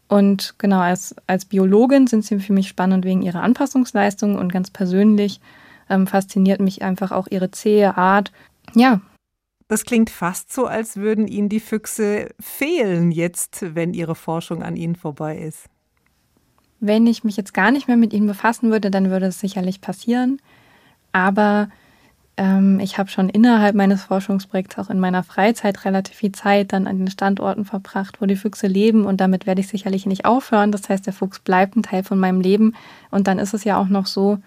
Und 0.09 0.55
genau, 0.57 0.79
als, 0.79 1.15
als 1.27 1.45
Biologin 1.45 2.07
sind 2.07 2.25
sie 2.25 2.39
für 2.39 2.51
mich 2.51 2.67
spannend 2.67 3.05
wegen 3.05 3.21
ihrer 3.21 3.43
Anpassungsleistung 3.43 4.35
und 4.35 4.51
ganz 4.51 4.71
persönlich 4.71 5.39
ähm, 5.87 6.07
fasziniert 6.07 6.59
mich 6.59 6.81
einfach 6.81 7.11
auch 7.11 7.27
ihre 7.29 7.51
zähe 7.51 7.95
Art. 7.95 8.31
Ja. 8.73 9.01
Das 9.67 9.85
klingt 9.85 10.09
fast 10.09 10.51
so, 10.51 10.65
als 10.65 10.97
würden 10.97 11.27
Ihnen 11.27 11.47
die 11.47 11.59
Füchse 11.59 12.29
fehlen 12.39 13.11
jetzt, 13.11 13.75
wenn 13.75 13.93
Ihre 13.93 14.15
Forschung 14.15 14.63
an 14.63 14.75
Ihnen 14.75 14.95
vorbei 14.95 15.37
ist. 15.37 15.69
Wenn 16.79 17.05
ich 17.05 17.23
mich 17.23 17.37
jetzt 17.37 17.53
gar 17.53 17.69
nicht 17.69 17.87
mehr 17.87 17.97
mit 17.97 18.11
ihnen 18.11 18.25
befassen 18.25 18.71
würde, 18.71 18.89
dann 18.89 19.11
würde 19.11 19.27
es 19.27 19.39
sicherlich 19.39 19.79
passieren. 19.79 20.41
Aber 21.11 21.69
ähm, 22.39 22.79
ich 22.79 22.97
habe 22.97 23.09
schon 23.09 23.27
innerhalb 23.27 23.75
meines 23.75 24.03
Forschungsprojekts 24.05 24.79
auch 24.79 24.89
in 24.89 24.99
meiner 24.99 25.23
Freizeit 25.23 25.83
relativ 25.83 26.15
viel 26.15 26.31
Zeit 26.31 26.71
dann 26.71 26.87
an 26.87 26.97
den 26.97 27.11
Standorten 27.11 27.65
verbracht, 27.65 28.21
wo 28.21 28.25
die 28.25 28.37
Füchse 28.37 28.67
leben. 28.67 29.05
Und 29.05 29.19
damit 29.19 29.45
werde 29.45 29.59
ich 29.59 29.67
sicherlich 29.67 30.05
nicht 30.05 30.23
aufhören. 30.23 30.71
Das 30.71 30.87
heißt, 30.87 31.05
der 31.05 31.11
Fuchs 31.11 31.39
bleibt 31.39 31.75
ein 31.75 31.83
Teil 31.83 32.03
von 32.03 32.17
meinem 32.17 32.39
Leben. 32.39 32.75
Und 33.11 33.27
dann 33.27 33.39
ist 33.39 33.53
es 33.53 33.65
ja 33.65 33.77
auch 33.77 33.89
noch 33.89 34.05
so, 34.05 34.37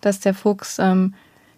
dass 0.00 0.20
der 0.20 0.32
Fuchs 0.32 0.78
ähm, 0.78 1.12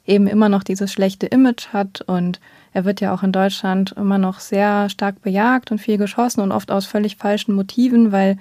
eben 0.04 0.26
immer 0.26 0.48
noch 0.48 0.64
dieses 0.64 0.92
schlechte 0.92 1.26
Image 1.26 1.68
hat. 1.68 2.00
Und 2.00 2.40
er 2.72 2.84
wird 2.84 3.00
ja 3.00 3.14
auch 3.14 3.22
in 3.22 3.30
Deutschland 3.30 3.92
immer 3.92 4.18
noch 4.18 4.40
sehr 4.40 4.88
stark 4.88 5.22
bejagt 5.22 5.70
und 5.70 5.78
viel 5.78 5.98
geschossen 5.98 6.40
und 6.40 6.50
oft 6.50 6.72
aus 6.72 6.86
völlig 6.86 7.14
falschen 7.14 7.54
Motiven, 7.54 8.10
weil 8.10 8.38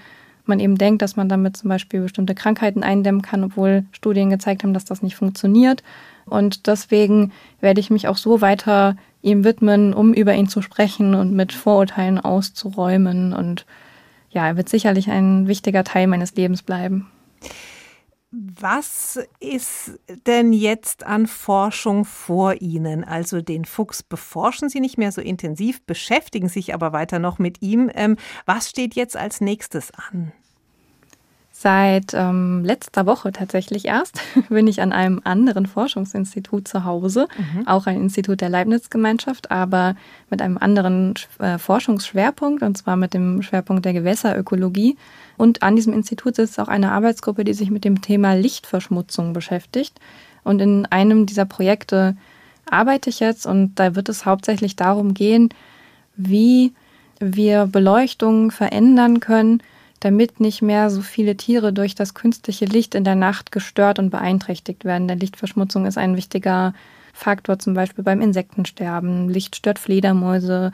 man 0.47 0.59
eben 0.59 0.77
denkt, 0.77 1.01
dass 1.01 1.15
man 1.15 1.29
damit 1.29 1.57
zum 1.57 1.69
Beispiel 1.69 2.01
bestimmte 2.01 2.35
Krankheiten 2.35 2.83
eindämmen 2.83 3.21
kann, 3.21 3.43
obwohl 3.43 3.85
Studien 3.91 4.29
gezeigt 4.29 4.63
haben, 4.63 4.73
dass 4.73 4.85
das 4.85 5.01
nicht 5.01 5.15
funktioniert. 5.15 5.83
Und 6.25 6.67
deswegen 6.67 7.31
werde 7.61 7.79
ich 7.79 7.89
mich 7.89 8.07
auch 8.07 8.17
so 8.17 8.41
weiter 8.41 8.95
ihm 9.21 9.43
widmen, 9.43 9.93
um 9.93 10.13
über 10.13 10.33
ihn 10.33 10.47
zu 10.47 10.61
sprechen 10.61 11.15
und 11.15 11.33
mit 11.33 11.53
Vorurteilen 11.53 12.19
auszuräumen. 12.19 13.33
Und 13.33 13.65
ja, 14.29 14.47
er 14.47 14.57
wird 14.57 14.69
sicherlich 14.69 15.09
ein 15.09 15.47
wichtiger 15.47 15.83
Teil 15.83 16.07
meines 16.07 16.35
Lebens 16.35 16.61
bleiben. 16.61 17.07
Was 18.37 19.17
ist 19.39 19.97
denn 20.27 20.51
jetzt 20.51 21.05
an 21.05 21.25
Forschung 21.25 22.03
vor 22.03 22.55
Ihnen? 22.61 23.05
Also 23.05 23.41
den 23.41 23.63
Fuchs 23.63 24.03
beforschen 24.03 24.67
Sie 24.67 24.81
nicht 24.81 24.97
mehr 24.97 25.13
so 25.13 25.21
intensiv, 25.21 25.81
beschäftigen 25.83 26.49
sich 26.49 26.73
aber 26.73 26.91
weiter 26.91 27.19
noch 27.19 27.39
mit 27.39 27.61
ihm. 27.61 27.89
Ähm, 27.93 28.17
was 28.45 28.69
steht 28.69 28.93
jetzt 28.93 29.15
als 29.15 29.39
nächstes 29.39 29.91
an? 29.91 30.33
Seit 31.57 32.13
ähm, 32.13 32.65
letzter 32.65 33.05
Woche 33.05 33.31
tatsächlich 33.31 33.85
erst 33.85 34.19
bin 34.49 34.67
ich 34.67 34.81
an 34.81 34.91
einem 34.91 35.21
anderen 35.23 35.65
Forschungsinstitut 35.65 36.67
zu 36.67 36.83
Hause, 36.83 37.29
mhm. 37.37 37.65
auch 37.65 37.87
ein 37.87 38.01
Institut 38.01 38.41
der 38.41 38.49
Leibniz-Gemeinschaft, 38.49 39.49
aber 39.49 39.95
mit 40.29 40.41
einem 40.41 40.57
anderen 40.57 41.13
äh, 41.39 41.57
Forschungsschwerpunkt, 41.57 42.61
und 42.63 42.77
zwar 42.77 42.97
mit 42.97 43.13
dem 43.13 43.41
Schwerpunkt 43.41 43.85
der 43.85 43.93
Gewässerökologie. 43.93 44.97
Und 45.37 45.63
an 45.63 45.75
diesem 45.75 45.93
Institut 45.93 46.35
sitzt 46.35 46.59
auch 46.59 46.67
eine 46.67 46.91
Arbeitsgruppe, 46.91 47.43
die 47.43 47.53
sich 47.53 47.71
mit 47.71 47.83
dem 47.83 48.01
Thema 48.01 48.33
Lichtverschmutzung 48.33 49.33
beschäftigt. 49.33 49.99
Und 50.43 50.61
in 50.61 50.85
einem 50.85 51.25
dieser 51.25 51.45
Projekte 51.45 52.15
arbeite 52.69 53.09
ich 53.09 53.19
jetzt 53.19 53.45
und 53.45 53.75
da 53.75 53.95
wird 53.95 54.09
es 54.09 54.25
hauptsächlich 54.25 54.75
darum 54.75 55.13
gehen, 55.13 55.49
wie 56.15 56.73
wir 57.19 57.67
Beleuchtung 57.67 58.51
verändern 58.51 59.19
können, 59.19 59.61
damit 59.99 60.39
nicht 60.39 60.61
mehr 60.61 60.89
so 60.89 61.01
viele 61.01 61.35
Tiere 61.35 61.73
durch 61.73 61.95
das 61.95 62.13
künstliche 62.13 62.65
Licht 62.65 62.95
in 62.95 63.03
der 63.03 63.15
Nacht 63.15 63.51
gestört 63.51 63.99
und 63.99 64.09
beeinträchtigt 64.09 64.85
werden. 64.85 65.07
Denn 65.07 65.19
Lichtverschmutzung 65.19 65.85
ist 65.85 65.97
ein 65.97 66.15
wichtiger 66.15 66.73
Faktor, 67.13 67.59
zum 67.59 67.73
Beispiel 67.73 68.03
beim 68.03 68.21
Insektensterben. 68.21 69.29
Licht 69.29 69.55
stört 69.55 69.79
Fledermäuse. 69.79 70.73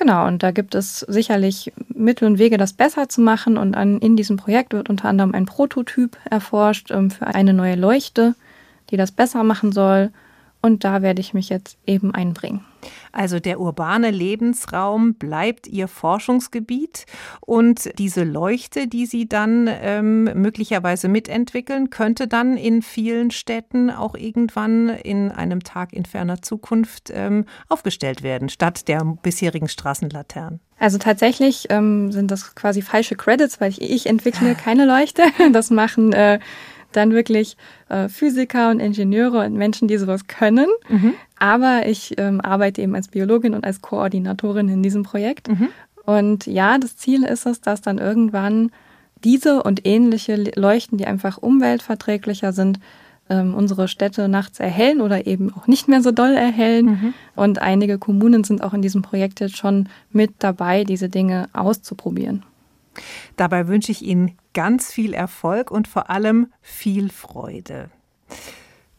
Genau, 0.00 0.26
und 0.26 0.42
da 0.42 0.50
gibt 0.50 0.74
es 0.74 1.00
sicherlich 1.00 1.74
Mittel 1.88 2.26
und 2.26 2.38
Wege, 2.38 2.56
das 2.56 2.72
besser 2.72 3.10
zu 3.10 3.20
machen. 3.20 3.58
Und 3.58 3.74
an, 3.74 3.98
in 3.98 4.16
diesem 4.16 4.38
Projekt 4.38 4.72
wird 4.72 4.88
unter 4.88 5.10
anderem 5.10 5.34
ein 5.34 5.44
Prototyp 5.44 6.16
erforscht 6.30 6.90
ähm, 6.90 7.10
für 7.10 7.26
eine 7.26 7.52
neue 7.52 7.74
Leuchte, 7.74 8.34
die 8.88 8.96
das 8.96 9.12
besser 9.12 9.44
machen 9.44 9.72
soll. 9.72 10.10
Und 10.62 10.84
da 10.84 11.02
werde 11.02 11.20
ich 11.20 11.34
mich 11.34 11.50
jetzt 11.50 11.76
eben 11.86 12.14
einbringen. 12.14 12.64
Also 13.12 13.40
der 13.40 13.60
urbane 13.60 14.10
Lebensraum 14.10 15.14
bleibt 15.14 15.66
Ihr 15.66 15.88
Forschungsgebiet 15.88 17.06
und 17.40 17.90
diese 17.98 18.24
Leuchte, 18.24 18.86
die 18.86 19.06
Sie 19.06 19.28
dann 19.28 19.68
ähm, 19.68 20.24
möglicherweise 20.24 21.08
mitentwickeln, 21.08 21.90
könnte 21.90 22.28
dann 22.28 22.56
in 22.56 22.82
vielen 22.82 23.30
Städten 23.30 23.90
auch 23.90 24.14
irgendwann 24.14 24.88
in 24.88 25.30
einem 25.30 25.62
Tag 25.62 25.92
in 25.92 26.04
ferner 26.04 26.42
Zukunft 26.42 27.10
ähm, 27.12 27.44
aufgestellt 27.68 28.22
werden, 28.22 28.48
statt 28.48 28.88
der 28.88 29.04
bisherigen 29.04 29.68
Straßenlaternen. 29.68 30.60
Also 30.78 30.96
tatsächlich 30.96 31.66
ähm, 31.68 32.10
sind 32.10 32.30
das 32.30 32.54
quasi 32.54 32.80
falsche 32.80 33.14
Credits, 33.14 33.60
weil 33.60 33.70
ich, 33.70 33.82
ich 33.82 34.06
entwickle 34.06 34.54
keine 34.54 34.86
Leuchte. 34.86 35.22
Das 35.52 35.70
machen 35.70 36.12
äh, 36.12 36.38
dann 36.92 37.12
wirklich 37.12 37.56
äh, 37.88 38.08
Physiker 38.08 38.70
und 38.70 38.80
Ingenieure 38.80 39.44
und 39.44 39.54
Menschen, 39.54 39.88
die 39.88 39.98
sowas 39.98 40.26
können. 40.26 40.68
Mhm. 40.88 41.14
Aber 41.38 41.86
ich 41.86 42.14
ähm, 42.18 42.40
arbeite 42.40 42.82
eben 42.82 42.94
als 42.94 43.08
Biologin 43.08 43.54
und 43.54 43.64
als 43.64 43.80
Koordinatorin 43.80 44.68
in 44.68 44.82
diesem 44.82 45.02
Projekt. 45.02 45.48
Mhm. 45.48 45.68
Und 46.04 46.46
ja, 46.46 46.78
das 46.78 46.96
Ziel 46.96 47.24
ist 47.24 47.46
es, 47.46 47.60
dass 47.60 47.80
dann 47.80 47.98
irgendwann 47.98 48.70
diese 49.22 49.62
und 49.62 49.86
ähnliche 49.86 50.36
Leuchten, 50.56 50.98
die 50.98 51.06
einfach 51.06 51.38
umweltverträglicher 51.38 52.52
sind, 52.52 52.80
ähm, 53.28 53.54
unsere 53.54 53.86
Städte 53.86 54.28
nachts 54.28 54.60
erhellen 54.60 55.00
oder 55.00 55.26
eben 55.26 55.52
auch 55.54 55.66
nicht 55.66 55.88
mehr 55.88 56.02
so 56.02 56.10
doll 56.10 56.34
erhellen. 56.34 56.86
Mhm. 56.86 57.14
Und 57.36 57.62
einige 57.62 57.98
Kommunen 57.98 58.44
sind 58.44 58.62
auch 58.62 58.74
in 58.74 58.82
diesem 58.82 59.02
Projekt 59.02 59.40
jetzt 59.40 59.56
schon 59.56 59.88
mit 60.10 60.32
dabei, 60.40 60.84
diese 60.84 61.08
Dinge 61.08 61.48
auszuprobieren. 61.52 62.42
Dabei 63.36 63.68
wünsche 63.68 63.92
ich 63.92 64.02
Ihnen 64.02 64.36
ganz 64.54 64.92
viel 64.92 65.14
Erfolg 65.14 65.70
und 65.70 65.88
vor 65.88 66.10
allem 66.10 66.52
viel 66.60 67.10
Freude. 67.10 67.90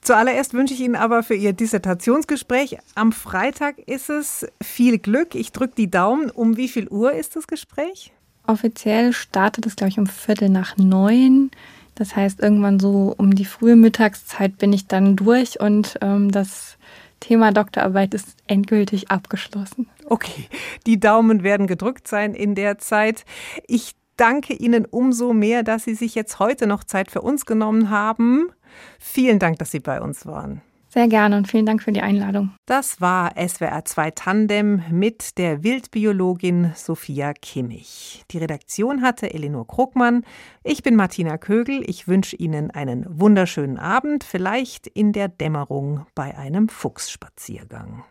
Zuallererst 0.01 0.53
wünsche 0.53 0.73
ich 0.73 0.79
Ihnen 0.79 0.95
aber 0.95 1.21
für 1.21 1.35
Ihr 1.35 1.53
Dissertationsgespräch 1.53 2.77
am 2.95 3.11
Freitag 3.11 3.77
ist 3.79 4.09
es 4.09 4.47
viel 4.61 4.97
Glück. 4.97 5.35
Ich 5.35 5.51
drücke 5.51 5.75
die 5.77 5.91
Daumen. 5.91 6.31
Um 6.31 6.57
wie 6.57 6.67
viel 6.67 6.87
Uhr 6.87 7.13
ist 7.13 7.35
das 7.35 7.45
Gespräch? 7.45 8.11
Offiziell 8.47 9.13
startet 9.13 9.67
es, 9.67 9.75
glaube 9.75 9.89
ich, 9.89 9.99
um 9.99 10.07
Viertel 10.07 10.49
nach 10.49 10.75
neun. 10.77 11.51
Das 11.93 12.15
heißt, 12.15 12.39
irgendwann 12.39 12.79
so 12.79 13.13
um 13.15 13.35
die 13.35 13.45
frühe 13.45 13.75
Mittagszeit 13.75 14.57
bin 14.57 14.73
ich 14.73 14.87
dann 14.87 15.15
durch 15.15 15.59
und 15.59 15.99
ähm, 16.01 16.31
das 16.31 16.77
Thema 17.21 17.53
Doktorarbeit 17.53 18.13
ist 18.13 18.35
endgültig 18.47 19.09
abgeschlossen. 19.09 19.87
Okay, 20.05 20.49
die 20.85 20.99
Daumen 20.99 21.43
werden 21.43 21.67
gedrückt 21.67 22.09
sein 22.09 22.33
in 22.33 22.55
der 22.55 22.77
Zeit. 22.79 23.23
Ich 23.67 23.93
danke 24.17 24.53
Ihnen 24.53 24.85
umso 24.85 25.31
mehr, 25.31 25.63
dass 25.63 25.85
Sie 25.85 25.95
sich 25.95 26.15
jetzt 26.15 26.39
heute 26.39 26.67
noch 26.67 26.83
Zeit 26.83 27.09
für 27.09 27.21
uns 27.21 27.45
genommen 27.45 27.89
haben. 27.89 28.51
Vielen 28.99 29.39
Dank, 29.39 29.59
dass 29.59 29.71
Sie 29.71 29.79
bei 29.79 30.01
uns 30.01 30.25
waren. 30.25 30.61
Sehr 30.93 31.07
gerne 31.07 31.37
und 31.37 31.47
vielen 31.47 31.65
Dank 31.65 31.81
für 31.81 31.93
die 31.93 32.01
Einladung. 32.01 32.51
Das 32.65 32.99
war 32.99 33.31
SWR 33.37 33.85
2 33.85 34.11
Tandem 34.11 34.83
mit 34.91 35.37
der 35.37 35.63
Wildbiologin 35.63 36.73
Sophia 36.75 37.31
Kimmich. 37.31 38.25
Die 38.31 38.39
Redaktion 38.39 39.01
hatte 39.01 39.33
Elinor 39.33 39.65
Krugmann. 39.67 40.25
Ich 40.65 40.83
bin 40.83 40.97
Martina 40.97 41.37
Kögel. 41.37 41.81
Ich 41.89 42.09
wünsche 42.09 42.35
Ihnen 42.35 42.71
einen 42.71 43.05
wunderschönen 43.07 43.79
Abend, 43.79 44.25
vielleicht 44.25 44.85
in 44.85 45.13
der 45.13 45.29
Dämmerung 45.29 46.07
bei 46.13 46.37
einem 46.37 46.67
Fuchsspaziergang. 46.67 48.03